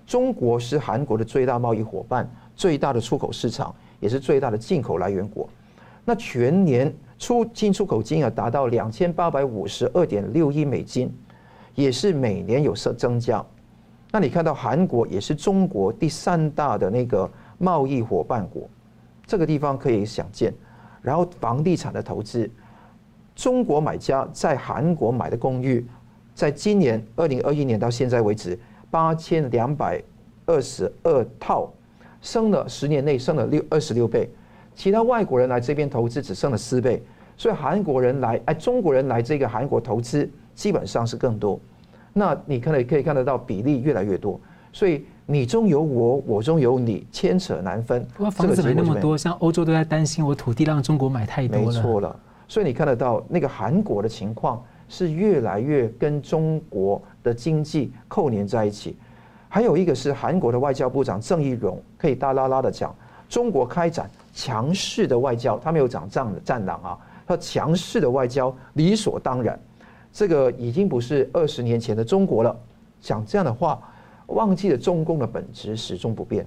[0.05, 5.49] 中国是韩国的最大贸易伙伴，最大的出口市场，也是最大的进口来源国。
[6.05, 11.11] 那全年出进出口金额达到两千八百五十二点六亿美金，
[11.73, 13.43] 也是每年有增增加。
[14.11, 18.69] 那你看到韩国也是中国第三大的那个贸易伙伴国，
[19.25, 20.53] 这个地方可以想见。
[21.01, 22.49] 然后房地产的投资。
[23.35, 25.85] 中国买家在韩国买的公寓，
[26.35, 28.57] 在今年二零二一年到现在为止，
[28.91, 30.01] 八千两百
[30.45, 31.71] 二十二套，
[32.21, 34.29] 升了十年内升了六二十六倍。
[34.75, 37.01] 其他外国人来这边投资只升了四倍，
[37.37, 41.59] 所以韩国人来哎，中国人来这个韩国投资基本上是更多。
[42.11, 44.39] 那你看了可以看得到比例越来越多，
[44.71, 48.05] 所以你中有我，我中有你，牵扯难分。
[48.15, 51.65] 不过房子没那么多，像欧洲都在担心我土地让中国买太多了。
[51.65, 52.19] 没错了。
[52.53, 58.95] 所以你看得到那个韩国的情况是越来越跟中国的经济扣连在一起，
[59.49, 62.95] 还有一个是韩国的外交部长郑义溶可以大拉拉的讲，
[63.27, 69.59] 中国开展强势的外交，他没有讲战战狼啊，他强势的外交理所当然，
[70.11, 72.55] 这个已经不是二十年前的中国了。
[73.01, 73.81] 讲这样的话，
[74.27, 76.45] 忘记了中共的本质始终不变。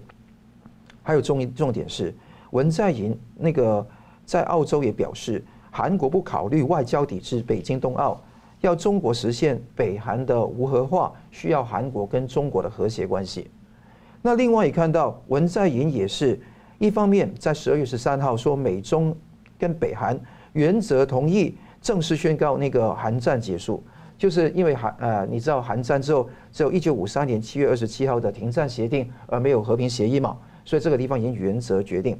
[1.03, 2.15] 还有重重点是，
[2.53, 3.85] 文在寅那个
[4.25, 5.45] 在澳洲也表示，
[5.77, 8.19] 韩国不考虑外交抵制北京冬奥，
[8.63, 13.51] 要中国实现北韩的无核化，需要韩国跟中国的和谐关系。
[14.23, 16.41] 那另外也看到文在寅也是
[16.79, 19.15] 一方面在十二月十三号说美中
[19.59, 20.19] 跟北韩
[20.55, 23.85] 原则同意正式宣告那个韩战结束，
[24.17, 30.39] 就是因为韩呃你知道韩战之后只有一九五三年七月二十七号的停战协定，而没有和平协议嘛。
[30.65, 32.19] 所以这个地方已经原则决定。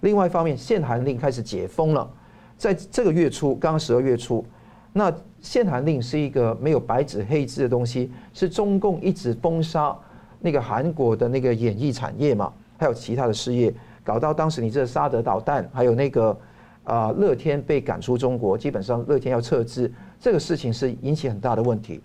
[0.00, 2.10] 另外一方面，限韩令开始解封了，
[2.58, 4.44] 在这个月初，刚刚十二月初，
[4.92, 9.96] 那限韩令是一个没有白纸黑字的东西，是中共一直封杀
[10.40, 16.36] 那个韩国的那个演艺产业嘛，还有其他的事业，搞到当时你这个萨德导弹，还有那个
[16.82, 22.00] 啊乐天被赶出中国，基本上乐天要撤资，这个事情是引起很大的问题。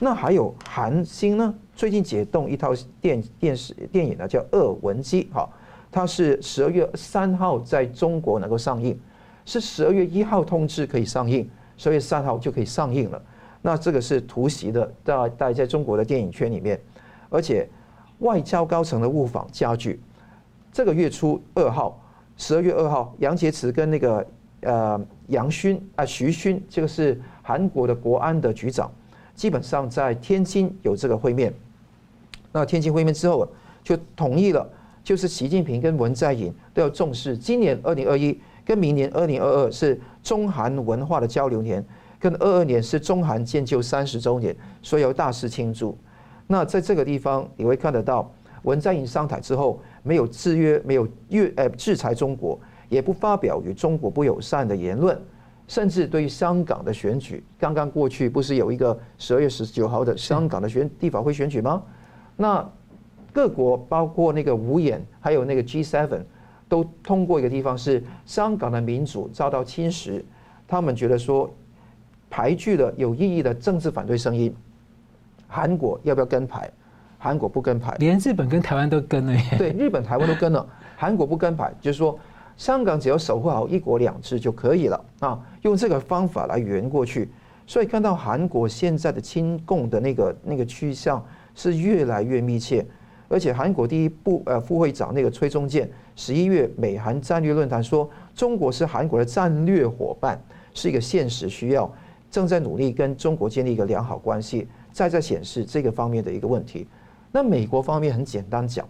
[0.00, 1.54] 那还有韩星呢？
[1.76, 5.48] 最近解冻一套电电视电影呢，叫《恶文姬》哈，
[5.92, 8.98] 它是十二月三号在中国能够上映，
[9.44, 13.22] 是十二月一号通知可以上映，十二月三号就可以上映了。
[13.60, 16.80] 那这个是突袭的，在在在中国的电影圈里面，
[17.28, 17.68] 而且
[18.18, 20.00] 外交高层的误访加剧。
[20.72, 22.00] 这个月初二号，
[22.36, 24.26] 十二月二号，杨洁篪跟那个
[24.62, 28.90] 呃杨勋啊徐勋，这个是韩国的国安的局长。
[29.34, 31.52] 基本上在天津有这个会面，
[32.52, 33.48] 那天津会面之后
[33.82, 34.68] 就同意了，
[35.02, 41.84] 就是习近平跟文在寅都要重视，今年二零二一跟明年二零二二是中韩文化的交流年，
[42.18, 45.96] 跟二二年是中韩建交三十周年，所以要大肆庆祝。
[46.46, 48.30] 那在这个地方你会看得到，
[48.62, 55.20] 文在寅上台之后没有制约，没有越呃制裁中国，也不发表与中国不友善的言论。
[55.68, 61.82] 甚至对于香港的选举，刚刚过去不是有一个十二月十九号的香港的选地法会选举吗？
[62.36, 62.68] 那
[63.32, 66.20] 各国包括那个五眼，还有那个 G7，
[66.72, 70.22] 都通过一个地方是香港的民主遭到侵蚀，
[70.66, 71.52] 他们觉得说
[72.30, 74.54] 排拒了有意义的政治反对声音。
[75.46, 76.70] 韩国要不要跟排？
[77.18, 79.42] 韩国不跟排，连日本跟台湾都跟了耶。
[79.58, 82.18] 对，日本、台湾都跟了，韩国不跟排，就是说。
[82.54, 87.28] 香港只要守护好一国两制就可以了啊，用这个方法来圆过去。
[87.66, 92.86] 所以看到韩国现在的亲共的那个那个趋向是越来越密切，
[93.26, 100.40] 而且韩国第一部呃副会长那个崔中建十一月美韩战略论坛说，中国是韩国的战略伙伴，
[100.74, 101.92] 是一个现实需要，
[102.30, 106.86] 正在努力跟中国建立一个良好关系，再在显示这个方面的一个问题。
[107.30, 108.86] 那美国方面很简单讲，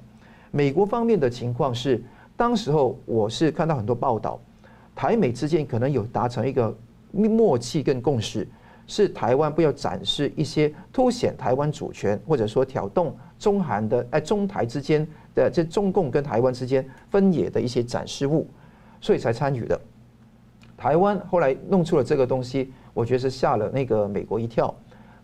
[0.51, 2.03] 美国方面的情况是。
[2.35, 4.41] 当时候我是看到很多报道，
[4.97, 6.75] 台美之间可能有达成一个
[7.13, 8.49] 默契跟共识，
[8.87, 18.47] 是台湾不要展示一些凸显台湾主权或者说挑动中韩的哎中台之间的这中共跟台湾之间分野的一些展示物，
[19.01, 19.81] 所以才参与的。
[20.77, 24.75] 台湾后来弄出了这个东西，我觉得是吓了那个美国一跳。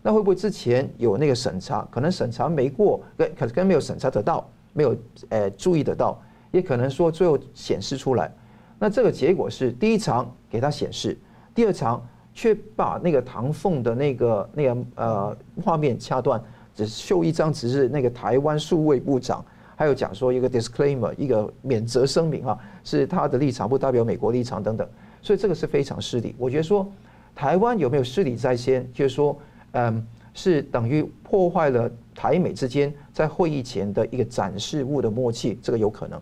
[0.01, 4.95] 那会不会之前有那个审查，可能审查没过，跟可能没有审查得到，没有
[5.27, 6.21] 呃注意得到？
[6.51, 8.33] 也可能说最后显示出来，
[8.79, 11.15] 那这个结果是第一场给他显示，
[11.53, 16.41] 第二场却把那个唐凤的那个那个呃画面掐断，
[16.73, 19.45] 只秀一张只是那个台湾数位部长，
[19.79, 24.85] 还有讲说一个 disclaimer 一个免责声明啊，是他的立场不代表美国立场等等，
[25.21, 26.35] 所以这个是非常失礼。
[26.37, 26.85] 我觉得说
[27.33, 29.39] 台湾有没有失礼在先，就是说
[29.71, 36.21] 嗯是等于破坏了台美之间在会议前的一个展示物的默契，这个有可能。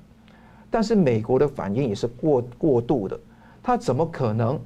[0.69, 3.19] 但是美国的反应也是过过度的，
[3.63, 4.59] 他怎么可能？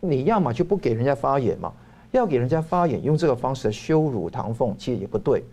[0.00, 1.72] 你要么就不给人家发言嘛，
[2.10, 5.44] 要给人家发言，用这个方式羞辱唐凤，其实也不对。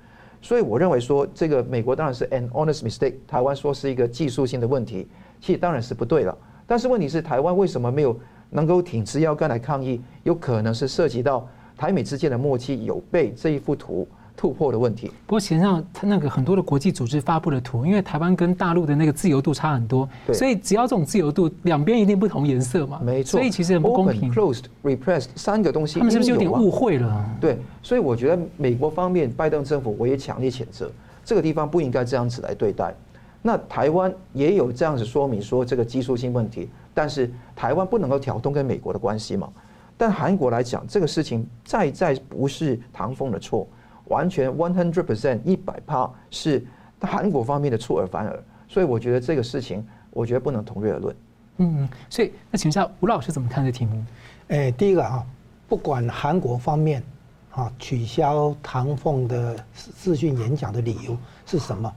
[0.41, 5.08] 所以我认为说，这个美国当然是 an honest mistake，台湾说是一个技术性的问题，
[5.41, 6.38] 其实当然是不对了。
[6.65, 8.17] 但是问题是，台湾为什么没有
[8.50, 10.02] 能够挺直腰杆来抗议？
[10.23, 14.08] 有可能是涉及到台美之间的默契有被这一幅图。
[14.38, 15.08] 突破的问题。
[15.26, 23.02] 不过，实际上，他那个很多的国际组织发布的图，因为台湾跟大陆的那个自由度差很多，所以只要这种自由度，两边一定不同颜色嘛。
[23.04, 23.32] 没错。
[23.32, 24.30] 所以其实很不公平。
[24.30, 27.26] Open, closed, repressed 三个东西，他们是不是有点误会了？
[27.41, 30.91] 对，所以我觉得美国方面，拜登政府我也强烈谴责，
[31.26, 32.93] 这个地方不应该这样子来对待。
[33.41, 39.50] 那台湾也有这样子说明说这个技术性问题，但是台湾不能够挑动跟美国的关系嘛。
[39.97, 43.67] 但韩国来讲，这个事情再再不是唐凤的错。
[44.10, 46.65] 完全 one hundred percent 一百趴是
[47.02, 51.15] 韩国方面的出尔反尔，所以我觉得这个事情，我觉得不能同日而论。
[51.58, 54.04] 嗯，所以那请问一下吴老师怎么看这题目？
[54.50, 55.26] 诶，第一个啊，
[55.67, 57.04] 不管韩国方面
[57.52, 61.91] 啊取消唐凤的视讯演讲的理由是什么？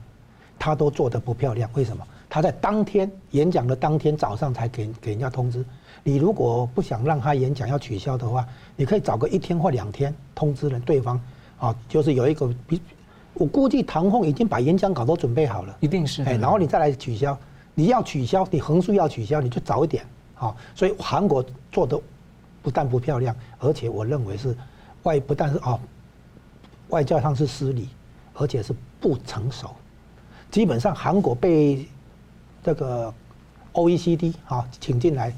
[0.57, 2.05] 他都做得不漂亮，为什么？
[2.29, 5.65] 他在当天演讲的当天早上才给给人家通知。
[6.03, 11.19] 你如果不想让他演讲要取消的话，你可以找个一天或两天通知了对方，
[11.61, 12.81] 啊，就是有一个比，
[13.35, 17.37] 我估计唐凤已经把演讲稿都准备好了，一定是，哎，然后你再来取消，
[17.75, 20.03] 你要取消，你横竖要取消，你就早一点，
[20.39, 22.01] 啊，所以韩国做的
[22.63, 24.57] 不但不漂亮，而且我认为是
[25.03, 25.79] 外不但是哦，
[26.89, 27.89] 外交上是失礼，
[28.33, 29.69] 而且是不成熟，
[30.49, 31.85] 基本上韩国被
[32.63, 33.13] 这个
[33.73, 35.31] OECD 啊请进来。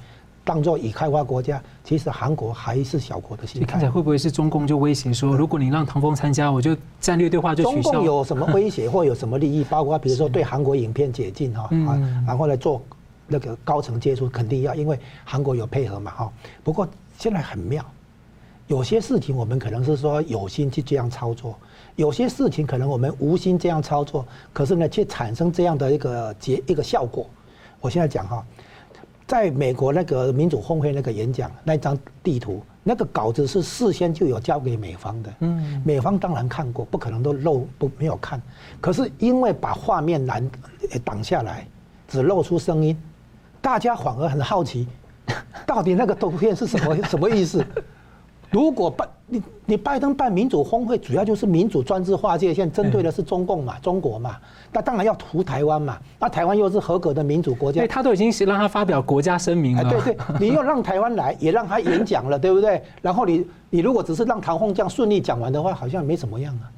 [0.46, 3.66] 当做已开发国家，其实韩国还是小国的心态。
[3.68, 7.92] 看起来会不会是中共就威胁说，如果你让唐峰参加，我就战略对话就取消。
[7.92, 9.64] 中共有什么威胁或有什么利益？
[9.64, 12.82] 包括比如说对韩国影片解禁 哈啊，然后来做
[13.26, 16.34] 那个高层接触，肯定要，因为韩国有配合嘛哈。
[16.62, 16.86] 不过
[17.18, 17.86] 现在很妙，
[18.68, 21.58] 有些事情我们可能是说有心去这样操作，
[21.96, 27.26] 有些事情可能我们无心这样操作，可是呢却产生这样的一个结一个效果。
[27.80, 28.46] 我现在讲哈。
[29.34, 35.34] 在美国那个民主峰会那个演讲那张地图，那个稿子是事先就有交给美方的。
[35.40, 38.40] 嗯，美方当然看过，不可能都漏不没有看。
[38.80, 40.48] 可是因为把画面拦
[41.04, 41.66] 挡下来，
[42.08, 42.96] 只露出声音，
[43.60, 44.88] 大家反而很好奇，
[45.66, 47.66] 到底那个图片是什么 什么意思？
[48.54, 54.38] 如果拜你你拜登办民主峰会，主要就是民主专制划界线，针对的是中共嘛，中国嘛，
[54.72, 55.98] 那当然要屠台湾嘛。
[56.20, 59.84] 那台湾又是合格的民主国家，他都已经是让他发表国家声明了。
[59.90, 62.80] 对对，你又让台湾来，也让他演讲了，对不对？
[63.02, 66.70] 然后你你如果只是让唐凤这样顺利讲完的话，好像没什么样啊。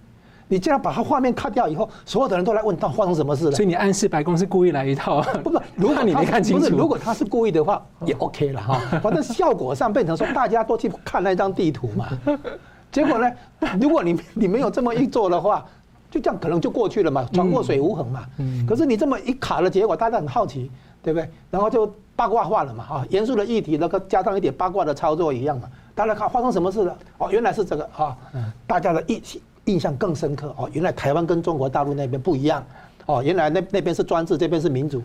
[0.47, 3.51] 你这样把他画面卡掉以后，所有的人都来问他发生什么事了。
[3.51, 5.21] 所以你暗示白宫是故意来一套。
[5.43, 8.79] 不不， 如果你没看清楚，如果他是故意的话，也 OK 了哈。
[9.01, 12.07] 反正效果上变成说，大家都去看那张地图嘛。
[12.91, 13.31] 结果呢，
[13.81, 15.65] 如果你你没有这么一做的话，
[16.11, 18.23] 就这样可能就过去了嘛，船过水无痕嘛。
[18.67, 21.27] 可是你这么一卡的结果，大家很好奇，对不对？
[21.49, 25.67] 然后就八卦化了嘛，啊，严肃的议题那个加上一点八卦的操作一样嘛。
[25.95, 26.95] 大家看发生什么事了？
[27.17, 28.15] 哦，原来是这个啊，
[28.67, 29.41] 大家的意气。
[29.65, 32.65] 印象更深刻哦，原来台湾跟中国大陆那边不一样
[33.05, 35.01] 哦，原来那那边是专制，这边是民主，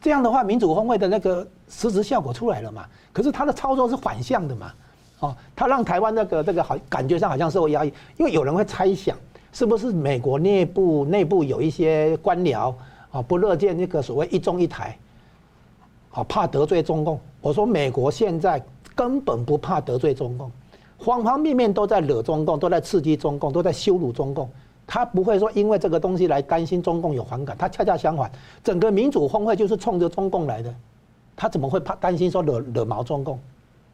[0.00, 2.86] 这样的话民主峰会的那个实质效果出来了嘛？
[3.12, 4.72] 可是他的操作是反向的嘛？
[5.20, 9.16] 哦，他让台湾那个那个好感觉上好像受压抑，因为有人会猜想，
[9.52, 12.74] 是不是美国内部内部有一些官僚
[13.10, 14.98] 啊不乐见那个所谓一中一台，
[16.10, 17.18] 啊怕得罪中共。
[17.40, 18.62] 我说美国现在
[18.94, 20.50] 根本不怕得罪中共。
[21.04, 24.48] 方方面面都在惹中共，都在刺激中共，都在羞辱中共。
[24.86, 28.30] 他不会说因为这个东西来担心中共有反感，他恰恰相反，
[28.62, 30.74] 整个民主峰会就是冲着中共来的，
[31.34, 33.38] 他怎么会怕担心说惹惹毛中共？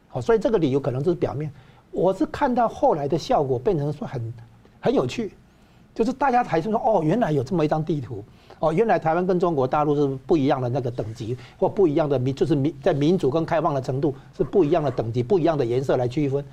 [0.09, 1.49] 好，所以这个理由可能就是表面。
[1.93, 4.35] 我是看到后来的效果变成说很
[4.81, 5.33] 很有趣，
[5.95, 8.25] 就是大家才说哦，原来有这么一张地图，
[8.59, 16.45] 哦，原来台湾跟中国大陆是不一样的那个等级，或不一样的民，就是民在民主跟开放的程度是不一样的等级，不一样的颜色来区分。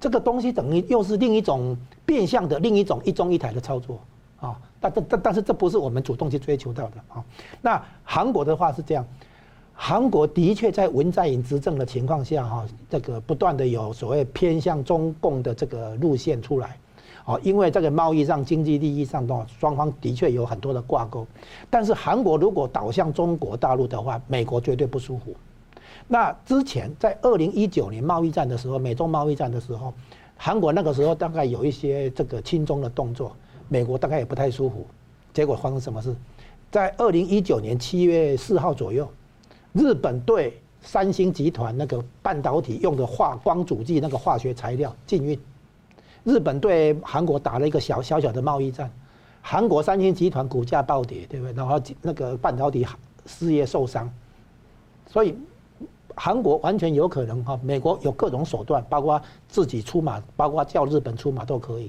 [0.00, 3.98] 这个东西等于又是另一种变相的另一种一中一台的操作
[4.40, 7.24] 啊，但但但但是这不是我们主动去追求到的啊。
[7.60, 9.04] 那韩国的话是这样，
[9.74, 16.76] 韩国的确在文在寅执政的情况下哈，这个不断的有所谓偏向中共的这个路线出来，
[17.24, 21.26] 啊，因为这个贸易上、经济利益上的双方的确有很多的挂钩。
[21.68, 25.34] 但是韩国如果倒向中国大陆的话，美国绝对不舒服。
[26.10, 29.92] 那之前在二零一九年贸易战的时候，美中贸易战的时候，
[30.38, 33.36] 韩国那个时候大概有一些这个轻中的动作，
[33.68, 34.86] 美国大概也不太舒服。
[35.34, 36.16] 结果发生什么事？
[36.70, 39.06] 在二零一九年七月四号左右，
[39.74, 45.38] 日本对三星集团那个半导体用的化光阻剂那个化学材料禁运，
[46.24, 48.90] 日本对韩国打了一个小小小的贸易战，
[49.42, 51.52] 韩国三星集团股价暴跌，对不对？
[51.52, 52.86] 然后那个半导体
[53.26, 54.10] 事业受伤，
[55.06, 55.36] 所以。
[56.18, 61.88] 韩国完全有可能哈，美国有各种手段，包括自己出马，包括叫日本出马都可以。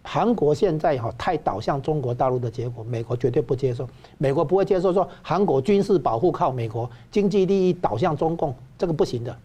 [0.00, 3.88] 韩国现在哈太倒向中国大陆的结果，美国绝对不接受。
[4.16, 9.36] 美国不会接受说韩国军事保护靠美国，经济利益倒向中共，这个不行的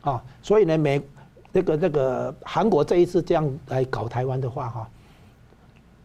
[0.00, 0.24] 啊。
[0.42, 1.02] 所以呢，美
[1.52, 4.88] 那个那个韩国这一次这样来搞台湾的话哈，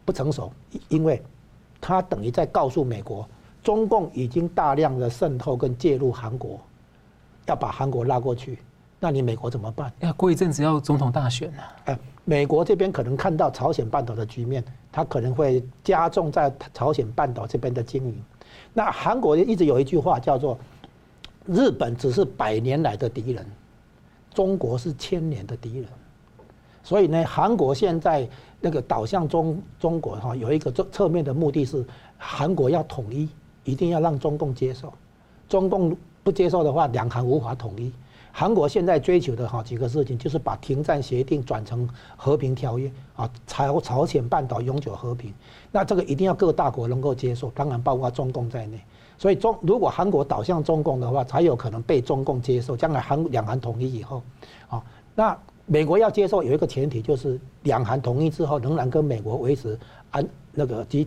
[0.03, 0.51] 不成熟，
[0.89, 1.21] 因为
[1.79, 3.25] 他等于在告诉美国，
[3.63, 6.59] 中共已经大量的渗透跟介入韩国。
[7.49, 8.59] 要把韩国拉过去，
[8.99, 9.91] 那你美国怎么办？
[9.99, 11.63] 要过一阵子要总统大选呢。
[11.85, 18.23] 哎，美国这边可能看到朝鲜半岛的局面，他可能会加重在朝鲜半岛这边的经营。
[18.71, 20.57] 那韩国一直有一句话叫做
[21.47, 23.43] ：“日本只是百年来的敌人，
[24.31, 25.87] 中国是千年的敌人。”
[26.83, 28.27] 所以呢，韩国现在
[28.61, 31.83] 那个导向中中国哈，有一个侧侧面的目的是，
[32.17, 33.27] 韩国要统一，
[33.63, 34.93] 一定要让中共接受，
[35.47, 37.91] 中共不接受的话，两韩无法统一。
[38.31, 45.33] 韩国现在追求的哈几个事情，就是把停战协定转成和平条约啊，朝朝鲜半岛永久和平。
[45.71, 48.79] 那这个一定要各大国能够接受，当然包括中共在内。
[49.17, 52.77] 所以中如果韩国倒向中共的话，才有可能被中共接受。
[52.77, 54.21] 将来韩两韩统一以后，
[54.69, 54.81] 啊，
[55.15, 59.77] 那美国要接受有一个前提，就是两韩统一之后，仍然跟美国维持
[60.11, 61.05] 安那个集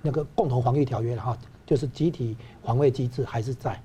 [0.00, 3.78] 那个共同防御条约哈，就是集体防卫机制还是在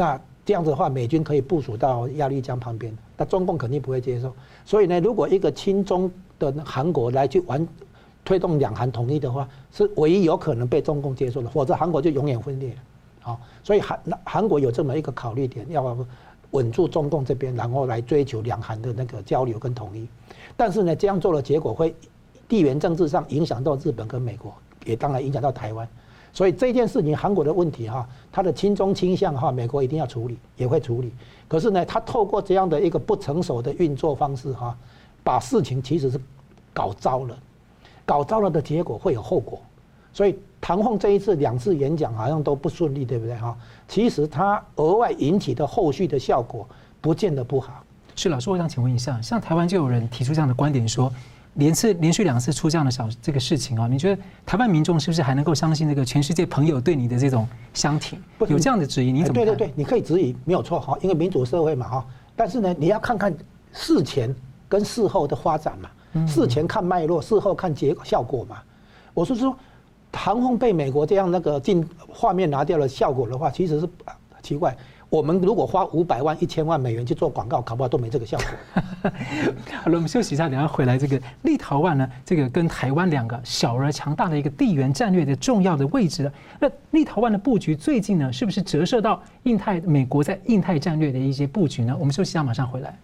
[0.00, 0.20] 那。
[0.42, 4.34] 这样子的话，美军可以部署到鸭绿江旁边，那中共肯定不会接受。
[4.64, 7.64] 所以呢，如果一个亲中的韩国来去玩
[8.24, 12.76] 推动两韩统一的话，是唯一有可能被中共接受的，否则韩国就永远分裂了。
[13.20, 15.96] 好，所以韩韩国有这么一个考虑点，要
[16.50, 20.08] 稳住中共这边，然后来追求两韩的那个交流跟统一。
[20.56, 21.94] 但是呢，这样做的结果会
[22.48, 24.52] 地缘政治上影响到日本跟美国，
[24.84, 25.86] 也当然影响到台湾。
[26.32, 31.12] 所以这件事情，韩国的问题哈，他的亲中倾向哈，美国一定要处理，也会处理。
[31.48, 34.76] 可是呢，他透过这样的一个不成熟的运作方式哈，
[35.24, 36.20] 把事情其实是
[36.72, 37.36] 搞糟了，
[38.06, 39.60] 搞糟了的结果会有后果。
[40.12, 43.56] 所以唐凤这一次两次演讲好像都不顺利，对不对哈？
[43.88, 46.68] 其实他额外引起的后续的效果
[47.00, 47.84] 不见得不好。
[48.14, 51.12] 是老师，我想请问一下，像台湾就有人提出这样的观点说。
[51.54, 58.18] 连次连续两次出这样的小这个事情啊，你觉得台湾民众是不是还能够相信这个全世界朋友对你的这种相挺？
[58.48, 59.34] 有这样的质疑，你怎么？
[59.34, 62.06] 对对对，你可以质疑，没有错哈，因为民主社会嘛哈。
[62.36, 63.34] 但是呢，你要看看
[63.72, 64.34] 事前
[64.68, 68.58] 跟事后的发展嘛，事前看脉络，事后看结果效果嘛。
[69.12, 69.54] 我是说，
[70.12, 73.88] 唐红被美国这样那个进画面拿掉了效果的话，其实是
[74.40, 74.74] 奇怪。
[75.10, 79.10] 我们如果花五百万、一千万美元去做广告，搞不好都没这个效果。
[79.82, 80.96] 好了，我们休息一下，等下回来。
[80.96, 86.30] 这个立陶宛呢，这个跟台湾两个小而强大的一个地缘战略的重要的位置。
[86.60, 91.96] 那立陶宛的布局最近呢，是不是折射到印太美国在印太战略的一些布局呢？
[91.98, 92.96] 我们休息一下，马上回来。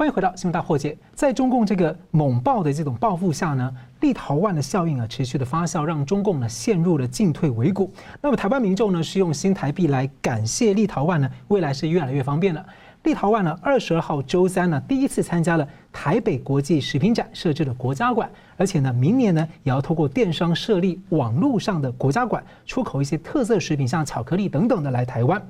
[0.00, 0.96] 欢迎回到新闻大破解。
[1.12, 3.70] 在中共这个猛爆的这种报复下呢，
[4.00, 7.92] 立陶宛的效应啊持续的发酵，让中共呢陷入了进退维谷。
[8.22, 12.64] 那么台湾民众呢是用新台币来感谢立陶宛呢，未来是越来越方便了。
[13.02, 25.42] 立陶宛呢二十二号周三呢第一次参加了台北国际食品展设置的国家馆，而且呢明年呢也要透过电商设立网络上的国家馆，出口一些特色食品，像巧克力等等的来台湾。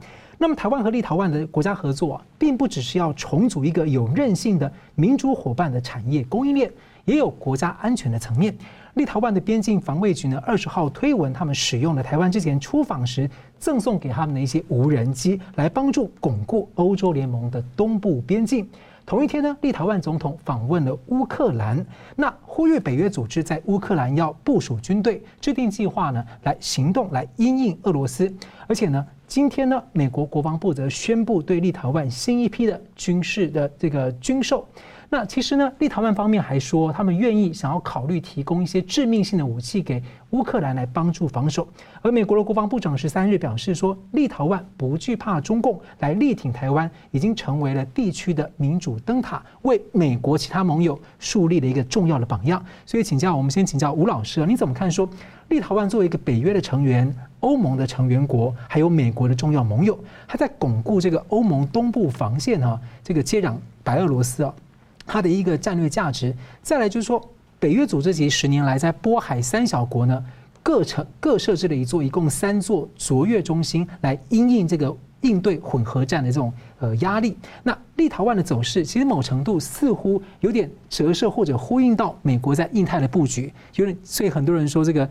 [0.42, 6.72] 那么，台湾和立陶宛的国家合作啊，并不只是要重组一个有韧性的民主伙伴的产业供应链，
[7.04, 8.56] 也有国家安全的层面。
[8.94, 13.28] 立陶宛的边境防卫局呢，二十号推文，他们使用了台湾之前出访时
[13.58, 18.66] 赠送给他们的一些无人机，来帮助巩固欧洲联盟的东部边境。
[19.10, 21.84] 同一天呢，立陶宛总统访问了乌克兰，
[22.14, 28.32] 那呼吁北约组织在乌克兰要部署军队，制定计划呢，来行动来因应俄罗斯，
[28.68, 29.04] 而且呢。
[29.26, 34.66] 今天呢，美国国防部则宣布对立陶宛新一批的军事的这个军售。
[35.12, 40.00] 那其实呢，立陶宛方面还说，他们愿意想要考虑提供一些致命性的武器给
[40.30, 41.66] 乌克兰来帮助防守。
[42.00, 52.64] 而美国的国防部长十三日表示说，立陶宛不惧怕中共来力挺台湾，已经成为了地区的民主灯塔，为美国其他盟友树立了一个重要的榜样。
[52.86, 55.08] 所以，请教我们先请教吴老师啊，你怎么看说
[55.48, 57.12] 立陶宛作为一个北约的成员？
[57.40, 59.98] 欧盟的成员国，还有美国的重要盟友，
[60.28, 64.54] 他在巩固这个欧盟东部防线啊，这个接壤白俄罗斯啊，
[65.06, 66.34] 它的一个战略价值。
[66.62, 67.20] 再来就是说，
[67.58, 70.24] 北约组织几十年来在波海三小国呢，
[70.62, 77.36] 各成各设置了一座，一共三座卓越中心，来因应这个应对混合战的这种呃压力。
[77.62, 85.08] 那立陶宛的走势，其实某程度似乎有点折射或者呼应到美国在印太的布局，有点，所以很多人说这个。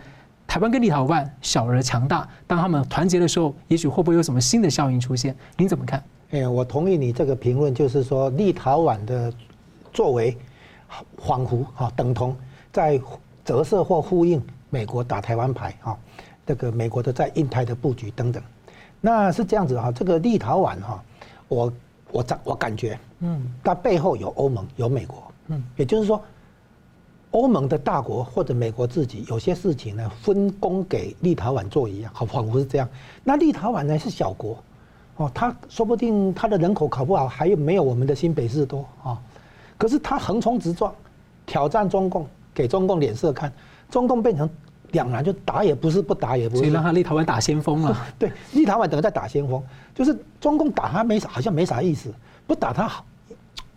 [0.48, 5.36] 台湾跟立陶宛小而强大，当他们团结的时候，也许会不会有什么新的效应出现？
[5.56, 6.04] 您怎么看？
[6.32, 9.32] 哎，我同意你这个评论，就是说立陶宛的
[9.92, 10.38] 作为，
[11.20, 12.36] 恍惚哈，等同
[12.72, 13.00] 在
[13.44, 15.98] 折射或呼应美国打台湾牌哈，
[16.46, 18.42] 这个美国的在印太的布局等等，
[19.02, 19.92] 那是这样子哈。
[19.92, 21.04] 这个立陶宛哈，
[21.48, 21.74] 我
[22.12, 26.22] 我感我感觉，嗯，它背后有欧盟有美国，嗯，也就是说。
[27.32, 32.90] 欧盟的大国或者美国自己有些事情呢，分工给立陶宛做一样，好仿佛是这样。
[33.24, 34.58] 那立陶宛呢是小国，
[35.18, 39.22] 哦，他说不定他的人口考不好，还有没有我们的新北市多啊？
[39.80, 40.94] 可是他横冲直撞，
[41.46, 43.52] 挑战中共，给中共脸色看，
[43.90, 44.48] 中共变成
[44.92, 47.98] 两难，就打也不是，不打也不是，所以让他立陶宛打先锋了。
[48.20, 49.64] 对，立陶宛等于在打先锋，
[49.96, 52.14] 就是中共打他没啥，好像没啥意思，
[52.46, 53.06] 不打他好，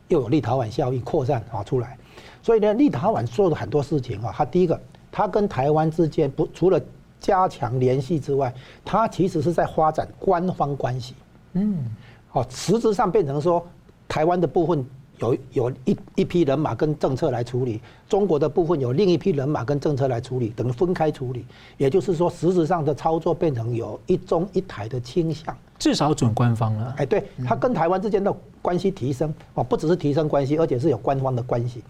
[0.08, 1.96] 又有立陶宛效应扩散啊出来。
[2.42, 4.34] 所以呢，立陶宛做了很多事情啊。
[4.36, 4.78] 他第一个，
[5.12, 6.80] 他跟台湾之间不除了
[7.20, 8.52] 加强联系之外，
[8.84, 11.14] 他其实是在发展官方关系。
[11.52, 11.84] 嗯，
[12.32, 13.64] 哦，实质上变成说，
[14.08, 14.84] 台湾的部分
[15.22, 21.44] 有有一一批人马跟政策来处理，中国的部分有另一批人马跟政策来处理，等于分开处理。
[21.76, 25.56] 也就是说，实质上的操作变成有一中一台的倾向。
[25.78, 26.94] 至少准官方了。
[26.98, 31.82] 哎，对，他跟台湾之间的关系提升哦，不只是提升关系，而且是有官方的关系。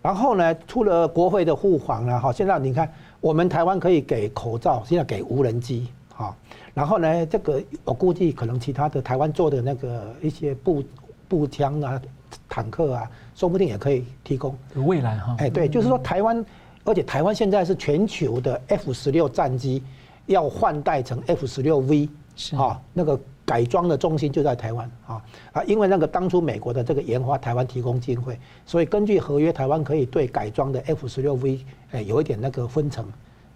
[0.00, 6.34] 然后呢，除了国会的护航了，哈，现在你看，我们台湾可以给口罩，现在给无人机，哈。
[6.74, 10.82] 然后呢，这个我估计可能其他的台湾做的那个一些步
[11.26, 12.00] 步枪啊、
[12.48, 14.56] 坦克啊，说不定也可以提供。
[14.74, 16.44] 未来哈，哎，对，就是说台湾，
[16.84, 19.82] 而且台湾现在是全球的 F 十六战机
[20.26, 22.08] 要换代成 F 十六 V。
[22.40, 25.20] 是啊，那个改装的中心就在台湾啊
[25.50, 33.04] 啊，因为那个当初美国的这个研发，台湾提供经费，所以根据合约，台湾可以对改装的 F 十六 V 哎有一点那个分成，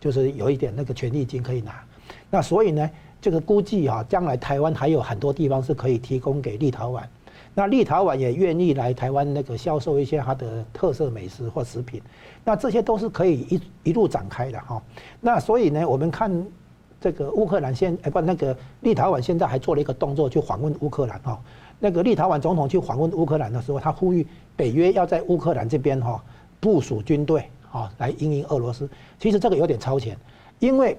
[0.01, 1.81] 就是有一点那个权利金可以拿。
[2.29, 7.05] 那所以呢，这个估计啊，将来台湾还有很多地方是可以提供给立陶宛。
[7.55, 12.01] 那立陶宛也愿意来台湾那个销售一些它的特色美食或食品。
[12.45, 14.83] 那这些都是可以一一路展开的哈。
[15.21, 16.47] 那所以呢，我们看。
[17.03, 21.37] 这个乌克兰现哎不那个立陶宛现在还做了一个动作去访问乌克兰哈，
[21.81, 24.25] 那个立陶宛总统去访问乌克兰的时候，他呼吁
[24.55, 26.23] 北约要在乌克兰这边哈
[26.61, 28.89] 部署军队哈来因应俄罗斯。
[29.19, 30.17] 其实这个有点超前，
[30.61, 30.97] 因为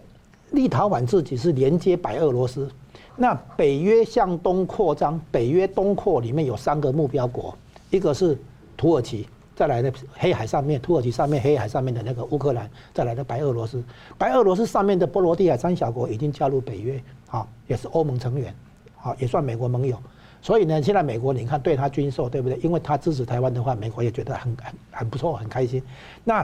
[0.51, 2.69] 立陶宛自己是连接白俄罗斯，
[3.15, 7.55] 那北约向东扩张，北约东扩里面有三个目标国，
[7.89, 8.37] 一个是
[8.75, 9.27] 土耳其。
[9.55, 13.83] 再来的黑海上面，土耳其上面，黑海上面的那个乌克兰，再来的白俄罗斯，
[14.17, 16.99] 白俄罗斯上面的波罗的海三小国已经加入北约，
[17.29, 18.51] 啊，也是欧盟成员，
[18.99, 19.95] 啊，也算美国盟友。
[20.41, 22.57] 所以呢，现在美国你看对他军售，对不对？
[22.63, 25.83] 因为他支持台湾的话，美国也觉得很很很不错，很开心。
[26.23, 26.43] 那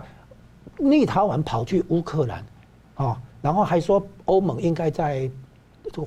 [0.78, 2.46] 立陶宛跑去乌克兰，
[2.94, 5.28] 啊，然后还说欧盟应该在，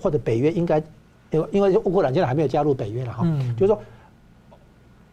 [0.01, 0.78] 或者北约应该，
[1.30, 3.24] 因因为乌克兰现在还没有加入北约了哈，
[3.57, 3.80] 就是说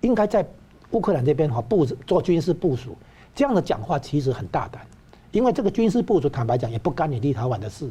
[0.01, 0.45] 应该在。
[0.91, 2.97] 乌克兰这边哈布置做军事部署，
[3.35, 4.81] 这样的讲话其实很大胆，
[5.29, 7.87] 因为这个军事部署坦白讲也不干你立陶宛的事。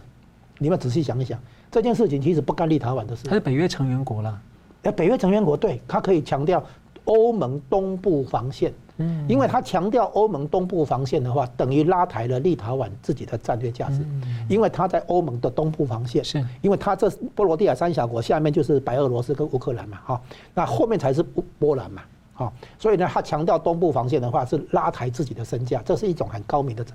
[0.59, 3.23] 你们仔细想一想，这件事情其实不干立陶宛的事。
[3.29, 4.43] 它是北约成员国了。
[4.83, 6.61] 哎，北约成员国对，它可以强调
[7.05, 8.75] 欧盟东部防线。
[8.99, 9.25] 嗯。
[9.29, 14.07] 因为他强调欧盟东部防线的话，等于拉抬了立陶宛自己的战略价值。
[14.49, 16.23] 因为他在欧盟的东部防线。
[16.23, 16.45] 是。
[16.61, 20.21] 因为他这波罗的海三小国下面就是白俄罗斯跟乌克兰嘛，哈，
[20.55, 21.23] 那后面才是
[21.59, 22.03] 波兰嘛。
[22.35, 26.87] 哈，所以呢，他强调东部防线的话是拉抬自己的身价，这是一种很高明的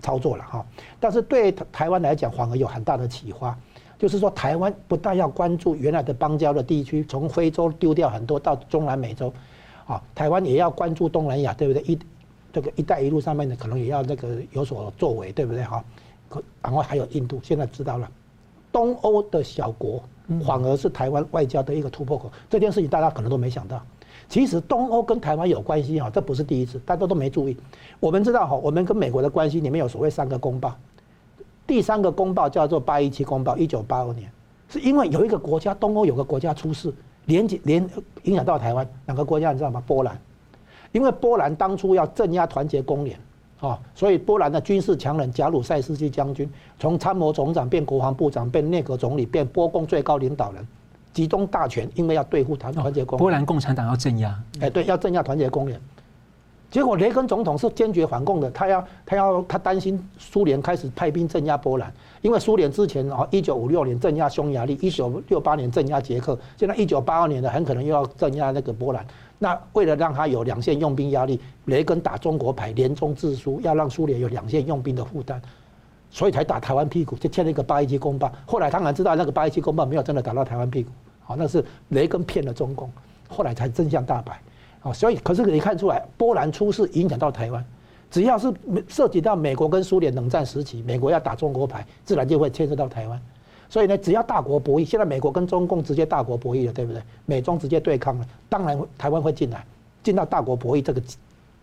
[0.00, 0.64] 操作了哈。
[0.98, 3.54] 但是对台湾来讲，反而有很大的启发，
[3.98, 9.30] 就是说台湾不但要关注原来的邦交的地区，从非洲丢掉很多到中南美洲，
[9.90, 11.82] 啊，台湾也要关注东南亚，对不对？
[11.82, 11.98] 一
[12.52, 15.64] 这个“一带一路”上面的可能也要那个有所作为，对不对？
[15.64, 15.84] 哈，
[16.62, 18.08] 然后还有印度，现在知道了，
[18.70, 20.00] 东欧的小国
[20.44, 23.82] 反而是台湾外交的一个突破口，这件事情大家可能都没想到。
[24.28, 27.56] 其实东欧跟台湾有关系哈，这不是第一次，大家都没注意。
[27.98, 30.76] 我们知道哈，我们跟美国的关系里面有所谓三个公报，
[31.66, 34.30] 第三个公报叫做八一七公报，一九八二年，
[34.68, 36.92] 是因为有一个国家东欧有个国家出事，
[37.30, 37.90] 连连
[38.24, 39.80] 影响到台湾，两个国家你知道吗？
[39.86, 40.18] 波兰，
[40.90, 43.16] 因为波兰当初要镇压团结公联，
[43.60, 50.66] 啊，所以波兰的军事强人贾鲁塞斯基将军，从参谋总长变国防部长，变内阁总理，变波共最高领导人。
[51.12, 55.80] 集中大权，因为要对付团团结公联，波兰共产党要镇压，哎，对，要镇压团结公联。
[56.70, 61.92] 结果雷根总统是坚决反共的，他要他要他担心苏联开始派兵镇压波兰，
[62.22, 69.06] 因为苏联之前啊，一九五六年镇压匈牙利，一九六八年镇压捷克，现在一九八二年的很可能又要镇压那个波兰。
[69.38, 75.40] 那为了让他有两线用兵压力，雷根打中国牌，联中制苏，要让苏联有两线用兵的负担。
[76.10, 78.30] 所以才打台湾屁股，就签了一个八一七公报。
[78.44, 80.90] 后来当然知道那个八一七公报没有真的打到台湾屁股，
[81.20, 82.90] 好，那是雷根骗了中共。
[83.28, 84.38] 后来才真相大白，
[84.80, 87.64] 好，所以可是你看出来，波兰出事影响到台湾，
[88.10, 88.52] 只要是
[88.88, 93.20] 涉及到美国跟苏联冷战时期，美国要打中国牌，自然就会牵涉到台湾。
[93.68, 97.00] 所以呢，只要大国博弈，现在美国跟中共直接大国博弈了，对不对？
[97.24, 99.64] 美中直接对抗了，当然台湾会进来，
[100.02, 101.00] 进到大国博弈这个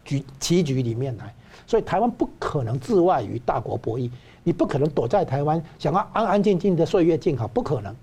[0.05, 1.33] 局棋局里面来。
[1.65, 4.09] 所以台湾不可能置外于大国博弈。
[4.43, 7.93] 你不可能躲在台湾，想要安安静静的岁月静好，不可能。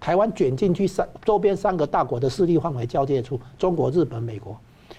[0.00, 4.58] 台湾卷进去三周边三个大国的势力范围交界处，中国、日本、美国，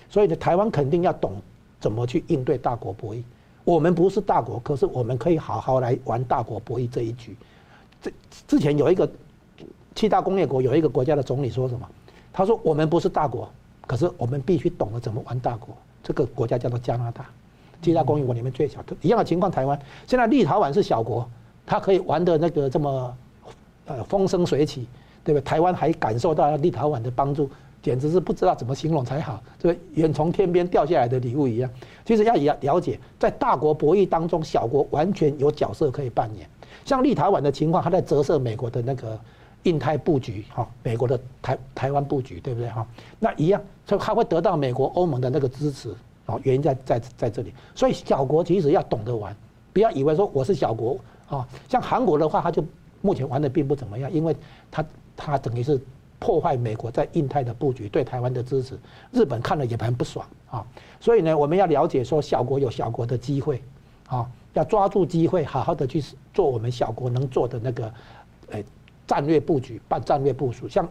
[0.10, 1.34] 所以呢，台湾肯定要懂
[1.80, 3.24] 怎么去应对大国博弈。
[3.64, 7.36] 我们不是大国，可是我们可以好好来玩大国博弈这一局。
[8.02, 8.12] 这
[8.48, 9.10] 之前有一个
[9.96, 11.88] 七大工业国有一个国家的总理说什么？
[12.32, 13.50] 他说：“我们不是大国，
[13.88, 15.70] 可是我们必须懂得怎么玩大国。”
[16.04, 17.26] 这个国家叫做加拿大，
[17.82, 18.96] 七大工业国里面最小的。
[19.02, 21.28] 一样的情况，台湾现在立陶宛是小国，
[21.66, 23.18] 它可以玩的那个这么
[23.86, 24.86] 呃风生水起，
[25.24, 25.44] 对不对？
[25.44, 27.50] 台湾还感受到立陶宛的帮助，
[27.86, 31.70] 简直是不知道怎么形容才好，这个远从天边掉下来的礼物一样。
[32.04, 36.50] 其实要要了解，在大国博弈当中，小国完全有角色可以扮演。
[36.84, 39.20] 像立陶宛的情况，它在折射美国的那个
[39.62, 42.68] 印太布局，哈，美国的台台湾布局，对不对？
[42.70, 42.88] 哈，
[43.20, 45.94] 那一样，所以它会得到美国、欧盟的那个支持，
[46.26, 47.54] 哦，原因在在在这里。
[47.76, 49.36] 所以小国其实要懂得玩，
[49.72, 50.98] 不要以为说我是小国，
[51.30, 52.66] 啊，像韩国的话，它就
[53.02, 54.36] 目前玩的并不怎么样，因为
[54.72, 54.84] 它
[55.16, 55.80] 它等于是
[56.20, 58.78] 破坏美国在印太的布局，对台湾的支持，
[59.12, 60.66] 日本看了也很不爽啊。
[61.00, 63.62] 所以呢，我们要了解说，小国有小国的机会，
[64.08, 64.30] 啊。
[64.56, 66.02] 要抓住机会，好好的去
[66.34, 67.94] 做我们小国能做的那个，
[68.52, 68.64] 呃，
[69.06, 70.66] 战略布局，办战略部署。
[70.66, 70.88] 像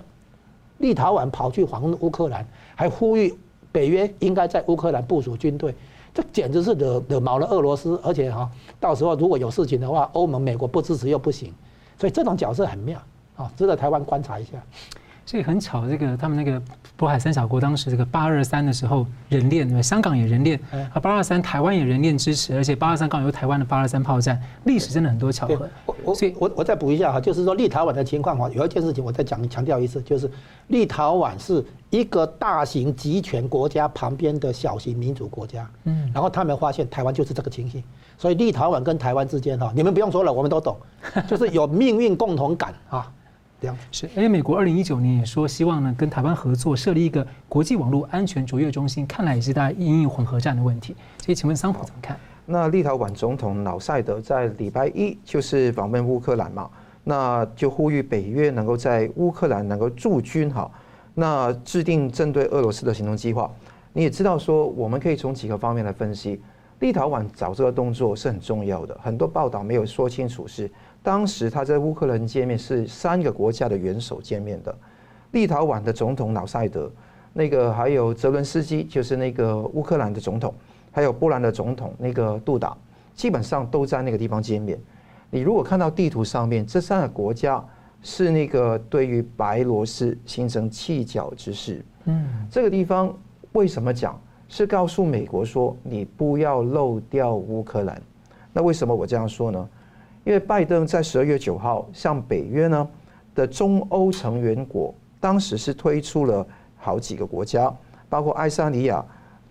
[0.76, 3.34] 立陶宛跑去访问乌克兰，还呼吁
[3.72, 5.74] 北约应该在乌克兰部署军队，
[6.12, 7.98] 这简直是惹惹毛了俄罗斯。
[8.04, 11.50] 而且哈，到时候如果有事情的话，欧盟、美国不支持又不行，
[11.98, 13.00] 所以这种角色很妙
[13.34, 14.62] 啊，值得台湾观察一下。
[15.26, 16.60] 所以很巧，这个他们那个
[16.98, 20.60] 渤海三小国当时这个八二三的时候人练，香港也人练，
[20.92, 25.68] 啊八二三台湾也人练支持，而且八二三刚好有台湾的八二三炮战，历史真的很多巧合。
[26.04, 30.30] 我所以我我再补一下哈，就是说立陶宛的情况哈，有一件事情我再讲强调一次，就是
[30.68, 37.82] 立陶宛是一个大型集权国家旁边的小型民主国家，嗯，然后他们发现台湾就是这个情形，
[38.18, 40.76] 所以立陶宛跟台湾之间哈，你们不用说了，我们都懂，
[41.26, 43.10] 就是有命运共同感啊。
[43.90, 50.94] 是，而且美国二零一九年也说希望呢跟台湾合作设立一个国际网络安全卓越中心，看来也是大家因应混合战的问题。
[51.24, 52.18] 所以请问桑普怎么看？
[52.44, 56.68] 那立陶宛总统瑙塞德在礼拜一就是访问乌克兰嘛，
[57.04, 60.70] 那就呼吁北约能够在乌克兰能够驻军哈，
[61.14, 63.50] 那制定针对俄罗斯的行动计划。
[63.94, 66.38] 你也知道说，我们可以从几个方面来分析，
[66.80, 70.70] 立陶宛找这个动作是很重要的，很多报道没有说清楚是。
[71.04, 74.74] 当时他在乌克兰见面是三个国家的元首见面的，
[75.32, 76.90] 立陶宛的总统瑙塞德，
[77.34, 80.54] 那个还有泽伦斯基，就是那个乌克兰的总统，
[80.90, 82.74] 还有波兰的总统那个杜达，
[83.14, 84.80] 基本上都在那个地方见面。
[85.28, 87.62] 你如果看到地图上面，这三个国家
[88.00, 91.84] 是那个对于白罗斯形成弃角之势。
[92.06, 93.14] 嗯，这个地方
[93.52, 94.18] 为什么讲？
[94.48, 98.00] 是告诉美国说你不要漏掉乌克兰。
[98.54, 99.68] 那为什么我这样说呢？
[100.24, 102.88] 因为拜登在十二月九号向北约呢
[103.34, 106.46] 的中欧成员国，当时是推出了
[106.76, 107.72] 好几个国家，
[108.08, 109.04] 包括爱沙尼亚、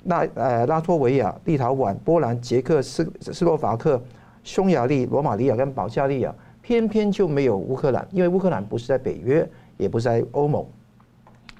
[0.05, 4.01] 拉呃拉脱维亚、立陶宛、波兰、捷克斯斯洛伐克、
[4.43, 9.47] 匈牙利、罗马尼亚跟保加利亚，偏偏就没有乌克兰，因为乌克兰不是在北约，
[9.77, 10.65] 也不是在欧盟，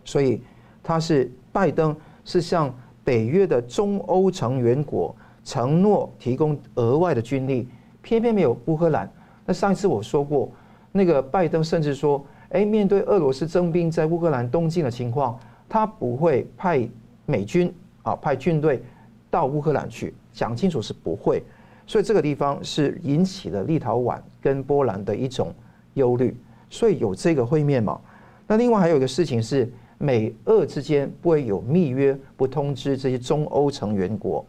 [0.04, 0.42] 所以
[0.82, 1.96] 他是拜登
[2.26, 7.68] 是向北约的中欧成员国承诺提供额外的军力。
[8.04, 9.12] 偏偏没有乌克兰。
[9.46, 10.52] 那上一次我说过，
[10.92, 16.88] 那个拜登甚至说，哎，面对俄罗斯征兵在乌克兰东进的情况，他不会派
[17.26, 17.74] 美军
[18.04, 18.84] 啊，派军队
[19.32, 21.42] 到乌克兰去，讲清楚是不会。
[21.88, 25.54] 所以这个地方是引起了立陶宛跟波兰的一种
[25.96, 26.38] 忧虑。
[26.70, 28.00] 所以有这个会面嘛？
[28.46, 34.46] 那另外还有一个事情是，美俄之间不会有密约，不通知这些中欧成员国。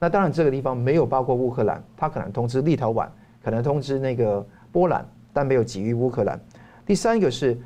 [0.00, 3.08] 那当然，这个地方没有包括乌克兰，他可能通知立陶宛，
[3.42, 6.38] 可能通知那个波兰，但没有给予乌克兰。
[6.86, 7.58] 第三个是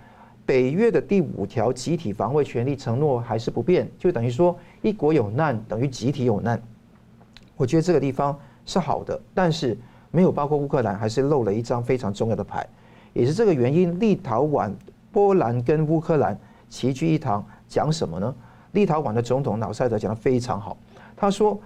[0.47, 6.59] 北约的第五条集体防卫权利承诺还是不变，就等于说一国有难等于集体有难。
[7.55, 9.77] 我觉得这个地方是好的，但是
[10.11, 12.67] 没有包括乌克兰，还是漏了一张非常重要的牌。
[13.13, 14.73] 也是这个原因，立陶宛、
[15.13, 16.39] 波兰跟乌克兰
[16.71, 18.35] 齐聚一堂，讲什么呢？
[18.73, 20.75] 立陶宛的总统瑙塞德讲得非常好，
[21.15, 21.61] 他说。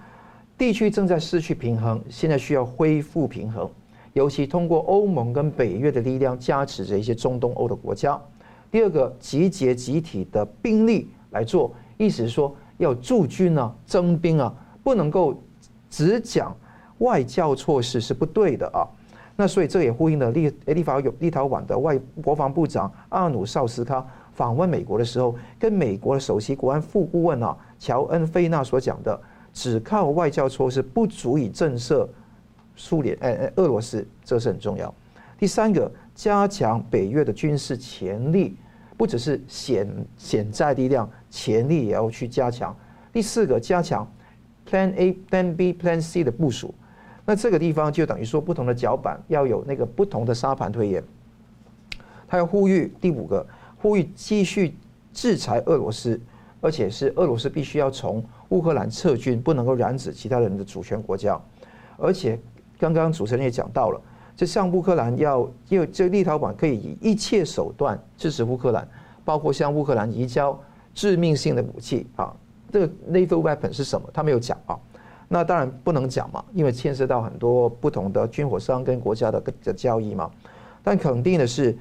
[0.58, 3.68] 地区正在失去平衡，现在需要恢复平衡，
[4.14, 8.18] 尤其通过欧盟跟北约的力量加持着一些中东欧的国家。
[8.70, 15.38] 第二个，集结集体的兵力来做，意思是说要驻军啊、征兵啊，不能够
[15.90, 16.56] 只讲
[16.98, 18.88] 外交措施是不对的啊。
[19.36, 24.02] 那所以这也呼应了立立法有立陶宛的外国防部长阿努绍斯卡
[24.32, 29.20] 访问美国的时候，跟美国的首席国安副顾问啊乔恩菲纳所讲的。
[29.56, 32.06] 只靠外交措施不足以震慑
[32.76, 34.94] 苏联，哎哎，俄罗斯，这是很重要。
[35.38, 38.54] 第三个，加强北约的军事潜力，
[38.98, 39.88] 不只是潜
[40.18, 42.76] 潜在力量，潜力也要去加强。
[43.14, 44.06] 第四个，加强
[44.70, 46.74] Plan A、Plan B、Plan C 的部署。
[47.24, 51.02] 那这个地方就等于说，不同的脚板要有那个不同的沙盘推演。
[52.28, 53.46] 他要呼吁第五个，
[53.78, 54.76] 呼吁继续
[55.14, 56.20] 制裁俄罗斯，
[56.60, 61.40] 而且是俄罗斯必须要从乌克兰撤军，不能够染指其他人的主权国家。
[61.96, 62.38] 而且
[62.78, 64.00] 刚刚主持人也讲到了，
[64.36, 68.86] 就像乌克兰要，因为这立陶宛可以以一切手段支持乌克兰，
[69.24, 70.58] 包括向乌克兰移交
[70.94, 72.34] 致命性的武器啊。
[72.70, 74.08] 这个 lethal weapon 是什么？
[74.12, 74.78] 他没有讲啊。
[75.28, 80.30] 那当然不能讲嘛，因为牵涉到很多不同的军火商跟国家的的交易嘛。
[80.84, 81.76] 但肯定的是，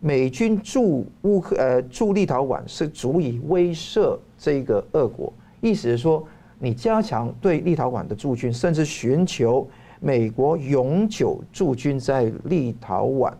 [0.00, 5.32] 美军驻乌克呃驻立陶宛是足以威慑这个俄国。
[5.60, 6.26] 意思是说，
[6.58, 9.68] 你加强对立陶宛的驻军，甚至寻求
[10.00, 13.32] 美国永久驻军在立陶宛，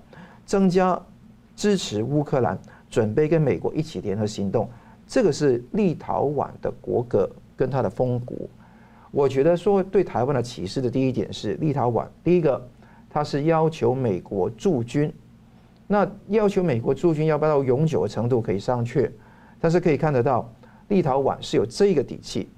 [0.45, 1.01] 增加
[1.55, 2.59] 支持乌克兰，
[2.91, 4.69] 准备跟美国一起联合行动。
[5.07, 8.49] 这个是立陶宛的国格跟它的风骨。
[9.11, 12.69] 我觉得说对台湾的启示的第一点是，立陶宛第一个，
[13.09, 15.11] 它是要求美国驻军，
[15.87, 19.11] 那要求美国驻军要不要到永久的程度可以商榷，
[19.59, 20.53] 但是可以看得到，
[20.89, 22.49] 立陶宛是有这个底气。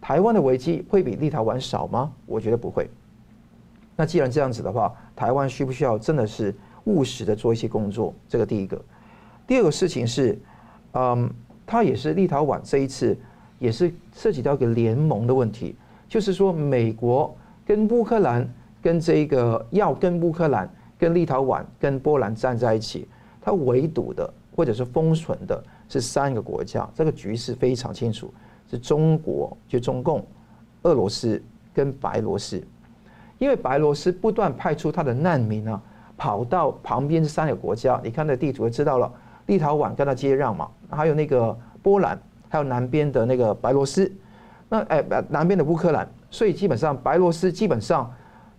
[0.00, 2.12] 台湾的危机会比立陶宛少吗？
[2.26, 2.88] 我觉得不会。
[3.96, 6.54] 那既然这样子的话，台湾需不需要真的是
[6.84, 8.14] 务实的做一些工作？
[8.28, 8.80] 这个第一个。
[9.46, 10.38] 第二个事情是，
[10.92, 11.28] 嗯，
[11.66, 13.16] 它也是立陶宛这一次。
[13.58, 15.76] 也是涉及到一个联盟的问题，
[16.08, 18.48] 就是说美国跟乌克兰
[18.80, 20.66] 跟这个要跟乌克兰、
[20.98, 23.06] 跟立陶宛、跟波兰站在一起，
[23.38, 28.32] 它围堵的或者是封存的是三个国家，这个局势非常清楚，
[28.70, 30.24] 是中国就中共、
[30.84, 31.42] 俄罗斯
[31.74, 32.62] 跟白罗斯，
[33.36, 35.78] 因为白罗斯不断派出他的难民啊，
[36.16, 39.12] 跑到旁边这三个国家，你看那地图就知道了，
[39.46, 42.18] 立陶宛跟他接壤嘛，还有那个波兰。
[42.52, 44.10] 还有南边的那个白罗斯，
[44.68, 48.12] 那哎，南边的乌克兰，所以基本上白罗斯基本上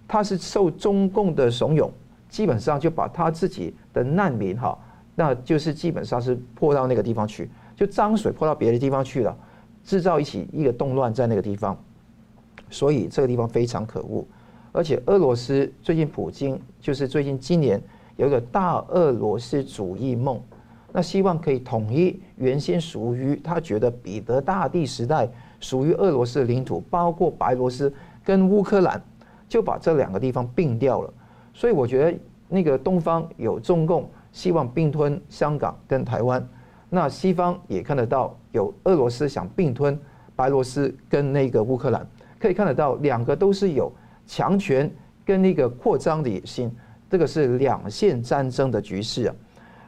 [0.07, 1.91] 他是受中共的怂恿，
[2.29, 4.79] 基本上就把他自己的难民哈，
[5.15, 9.37] 那就是基本上是泼到那个地方去，就脏水泼到别的地方去了，
[9.83, 11.77] 制造一起一个动乱在那个地方，
[12.69, 14.25] 所以这个地方非常可恶，
[14.71, 17.81] 而且俄罗斯最近普京就是最近今年
[18.15, 20.41] 有一个大俄罗斯主义梦。
[20.93, 25.25] 那希望可以统一原先属于他觉得彼得大帝时代
[25.61, 27.93] 属于俄罗斯的领土，包括白罗斯
[28.25, 29.01] 跟乌克兰，
[29.47, 31.13] 就把这两个地方并掉了。
[31.53, 36.45] 所以我觉得那个东方有中共希望并吞香港跟台湾，
[36.89, 39.97] 那西方也看得到有俄罗斯想并吞
[40.35, 42.05] 白罗斯跟那个乌克兰，
[42.39, 43.91] 可以看得到两个都是有
[44.25, 44.89] 强权
[45.25, 46.71] 跟那个扩张的野心，
[47.09, 49.35] 这个是两线战争的局势啊。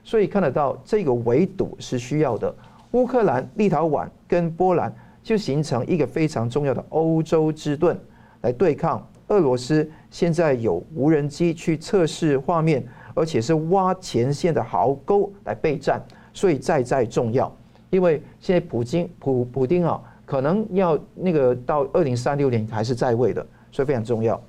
[0.03, 2.53] 所以看得到这个围堵是需要的，
[2.91, 7.97] 乌克兰、立陶宛跟波兰就形成一个非常重要的欧洲之盾，
[8.41, 9.89] 来对抗俄罗斯。
[10.11, 16.01] 现在有无人机去测试画面，而且是挖前线的壕沟来备战，
[16.33, 17.53] 所以再再重要。
[17.89, 24.41] 因为现在普京普普丁啊，可能要那个到二零三六年还是在位的，所以非常重要。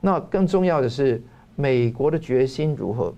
[0.00, 1.22] 那更重要的是
[1.54, 3.14] 美国的决心如何？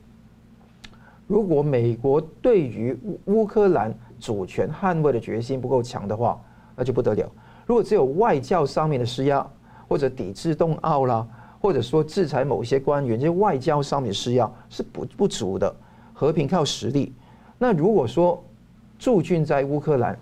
[1.26, 6.40] 如果美国对于乌克兰主权捍卫的决心不够强的话，
[6.76, 7.30] 那就不得了。
[7.66, 9.44] 如果只有外交上面的施压，
[9.88, 11.26] 或者抵制冬奥啦，
[11.64, 15.74] 或者说制裁某些官员，这些外交上面施压是不不足的。
[16.12, 17.10] 和平靠实力。
[17.56, 18.44] 那如果说
[18.98, 20.14] 驻军在乌克兰，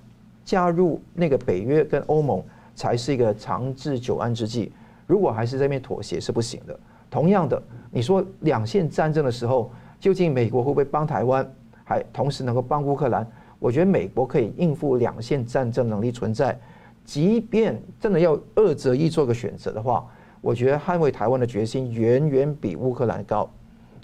[0.45, 2.41] 加入那个北约跟欧盟，
[2.77, 4.71] 才是一个长治久安之计。
[5.05, 6.79] 如果还是在那边妥协是不行的。
[7.11, 9.69] 同样的，你说两线战争的时候。
[9.99, 11.49] 究竟美国会不会帮台湾，
[11.83, 13.27] 还同时能够帮乌克兰？
[13.59, 16.57] 我觉得美国可以应付两线战争能力存在。
[17.05, 20.07] 即便真的要二择一做个选择的话，
[20.43, 23.49] 我觉得捍卫台湾的决心远远比乌克兰高，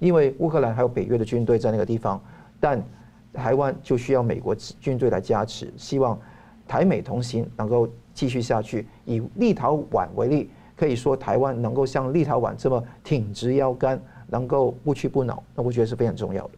[0.01, 2.19] 因为乌克兰还有北约的军队在那个地方，
[2.59, 2.83] 但
[3.33, 5.71] 台湾就需要美国军队来加持。
[5.77, 6.19] 希望
[6.67, 8.87] 台美同行能够继续下去。
[9.05, 14.01] 以立陶宛为例，可以说台湾能够像立陶宛这么挺直腰杆。
[14.31, 16.51] 能够不屈不挠，那我觉得是非常重要的。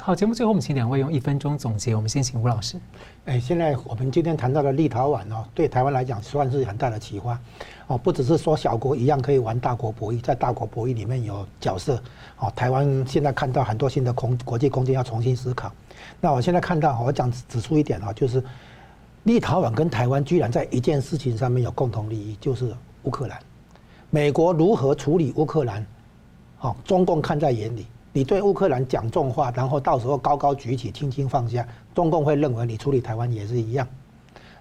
[0.00, 1.94] 好，节目最后我们请两位用一分钟总结。
[1.94, 2.78] 我们先请吴老师。
[3.26, 7.38] 哎，现在我们今天谈到的立陶宛哦，对台湾来讲算是很大的启发
[7.86, 12.02] 哦，不只是说小国一样可以玩大国博弈，在大国博弈里面有角色
[12.38, 12.50] 哦。
[12.56, 15.70] 台湾现在看到很多新的空国际空间要重新思考。
[16.20, 18.42] 那我现在看到，我讲指出一点啊，就是
[19.24, 23.38] 立陶宛跟台湾居然在一件事情上面有共同利益，就是乌克兰。
[24.08, 25.84] 美国如何处理乌克兰？
[26.56, 27.86] 好，中共看在眼里，
[28.16, 33.86] 你对乌克兰讲重话，然后到时候高高举起，轻轻放下，中共会认为你处理台湾也是一样。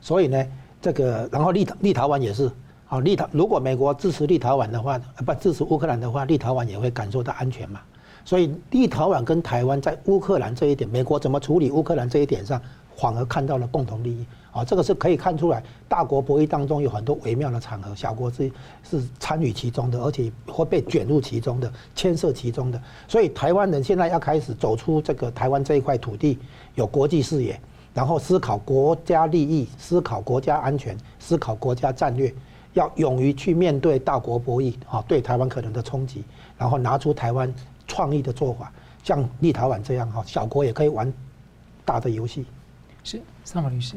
[0.02, 0.46] 所以呢，
[0.82, 2.52] 这个然后立立陶宛也是，
[2.86, 7.80] 好立陶如果美国支持立陶宛的话，不支持乌克兰的话，立陶宛也会感受到安全嘛。
[8.26, 12.62] 所以立陶宛跟台湾在乌克兰这一点，美国怎么处理乌克兰这一点上，
[12.96, 14.26] 反而看到了共同利益。
[14.52, 18.50] 啊，这个是可以看出来，大国博弈当中有很多微妙的场合，小国是
[18.90, 22.82] 是参与其中的，而且会被卷入其中的，牵涉其中的。
[23.06, 26.40] 所以台湾人现在要开始走出这个台湾这一块土地，
[26.76, 27.60] 有国际视野，
[27.94, 32.34] 然后思考国家利益，思考国家安全，思考国家战略，
[32.72, 36.24] 要勇于去面对大国博弈啊，对台湾可能的冲击，
[36.58, 37.54] 然后拿出台湾
[37.88, 38.72] 创意的做法，
[39.04, 41.12] 像立陶宛这样哈，小国也可以玩
[41.84, 42.46] 大的游戏。
[43.06, 43.96] 是，三毛律师。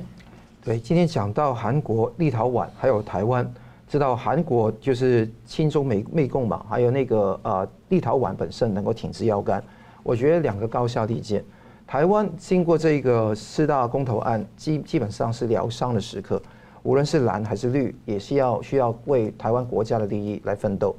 [0.63, 3.51] 对，今天讲到韩国、立陶宛还有台湾，
[3.89, 9.65] 知道韩国就是亲中美媚共嘛，还有那个呃立陶宛本身能够挺直腰杆，
[10.03, 11.43] 我觉得两个高下立见。
[11.87, 16.43] 台湾经过这个四大公投案，基基本上是疗伤的时刻，
[16.83, 20.95] 无论是蓝还是绿，也是要需要为台湾国家的利益来奋斗。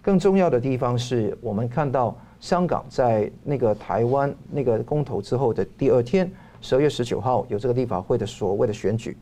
[0.00, 6.30] 更重要的地方是我们看到香港在那个台湾那个公投之后的第二天。
[6.60, 9.16] 十二月十九号有这个立法会的所谓的选举，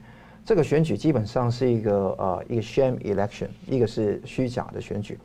[0.44, 5.18] 这个选举基本上是一个呃一个 shame election，一个是虚假的选举。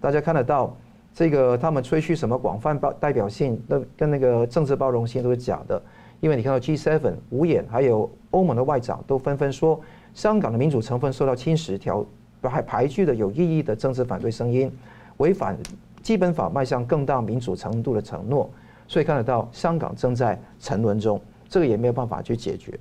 [0.00, 0.76] 大家看得到
[1.14, 5.80] 这个他们吹嘘什么广泛包代表性，那跟那个政治包容性都是假的。
[6.20, 9.80] 因为你看到 G7 五眼还有欧盟的外长都纷纷说，
[10.14, 12.04] 香港的民主成分受到侵蚀，条
[12.42, 14.70] 还排拒的有意义的政治反对声音，
[15.18, 15.56] 违反
[16.02, 18.50] 基本法迈向更大民主程度的承诺。
[18.86, 21.20] 所以看得到香港正在沉沦中。
[21.54, 22.76] 这个也没有办法去解决，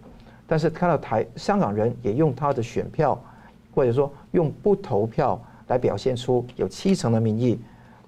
[0.47, 3.23] 但是看到台香港人也用他的选票，
[3.71, 7.59] 或者说用不投票来表现出有七成的民意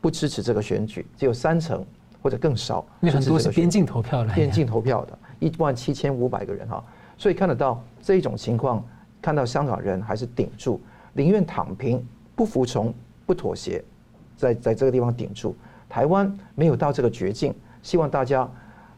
[0.02, 1.86] 不支持这个选举，只有三成
[2.20, 2.84] 或者更少。
[3.00, 6.84] 那很多是边境投票的，边境投票的一万七千五百个人哈，
[7.16, 8.84] 所以看得到这种情况，
[9.22, 10.82] 看到香港人还是顶住，
[11.14, 12.04] 宁愿躺平，
[12.36, 12.92] 不服从，
[13.28, 13.86] 不妥协，
[14.36, 15.56] 在在这个地方顶住。
[15.88, 17.54] 台湾没有到这个绝境，
[17.84, 18.50] 希望大家。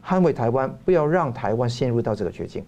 [0.08, 2.64] 捍卫台湾，不要让台湾陷入到这个绝境。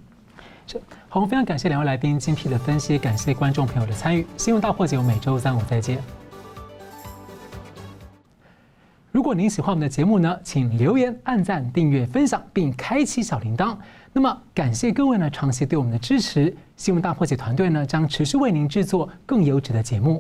[0.66, 0.78] 是，
[1.09, 4.26] 好，非常感谢两位来宾精辟的分析，感谢观众朋友的参与。
[4.36, 5.99] 新闻大破解，我每周三五再见。
[9.11, 13.76] 如果您喜欢我们的节目呢，请留言、按赞、订阅、分享，并开启小铃铛。
[14.12, 16.55] 那么，感谢各位呢长期对我们的支持。
[16.76, 20.09] 新闻大破解团队呢将持续为您制作更优质的节目。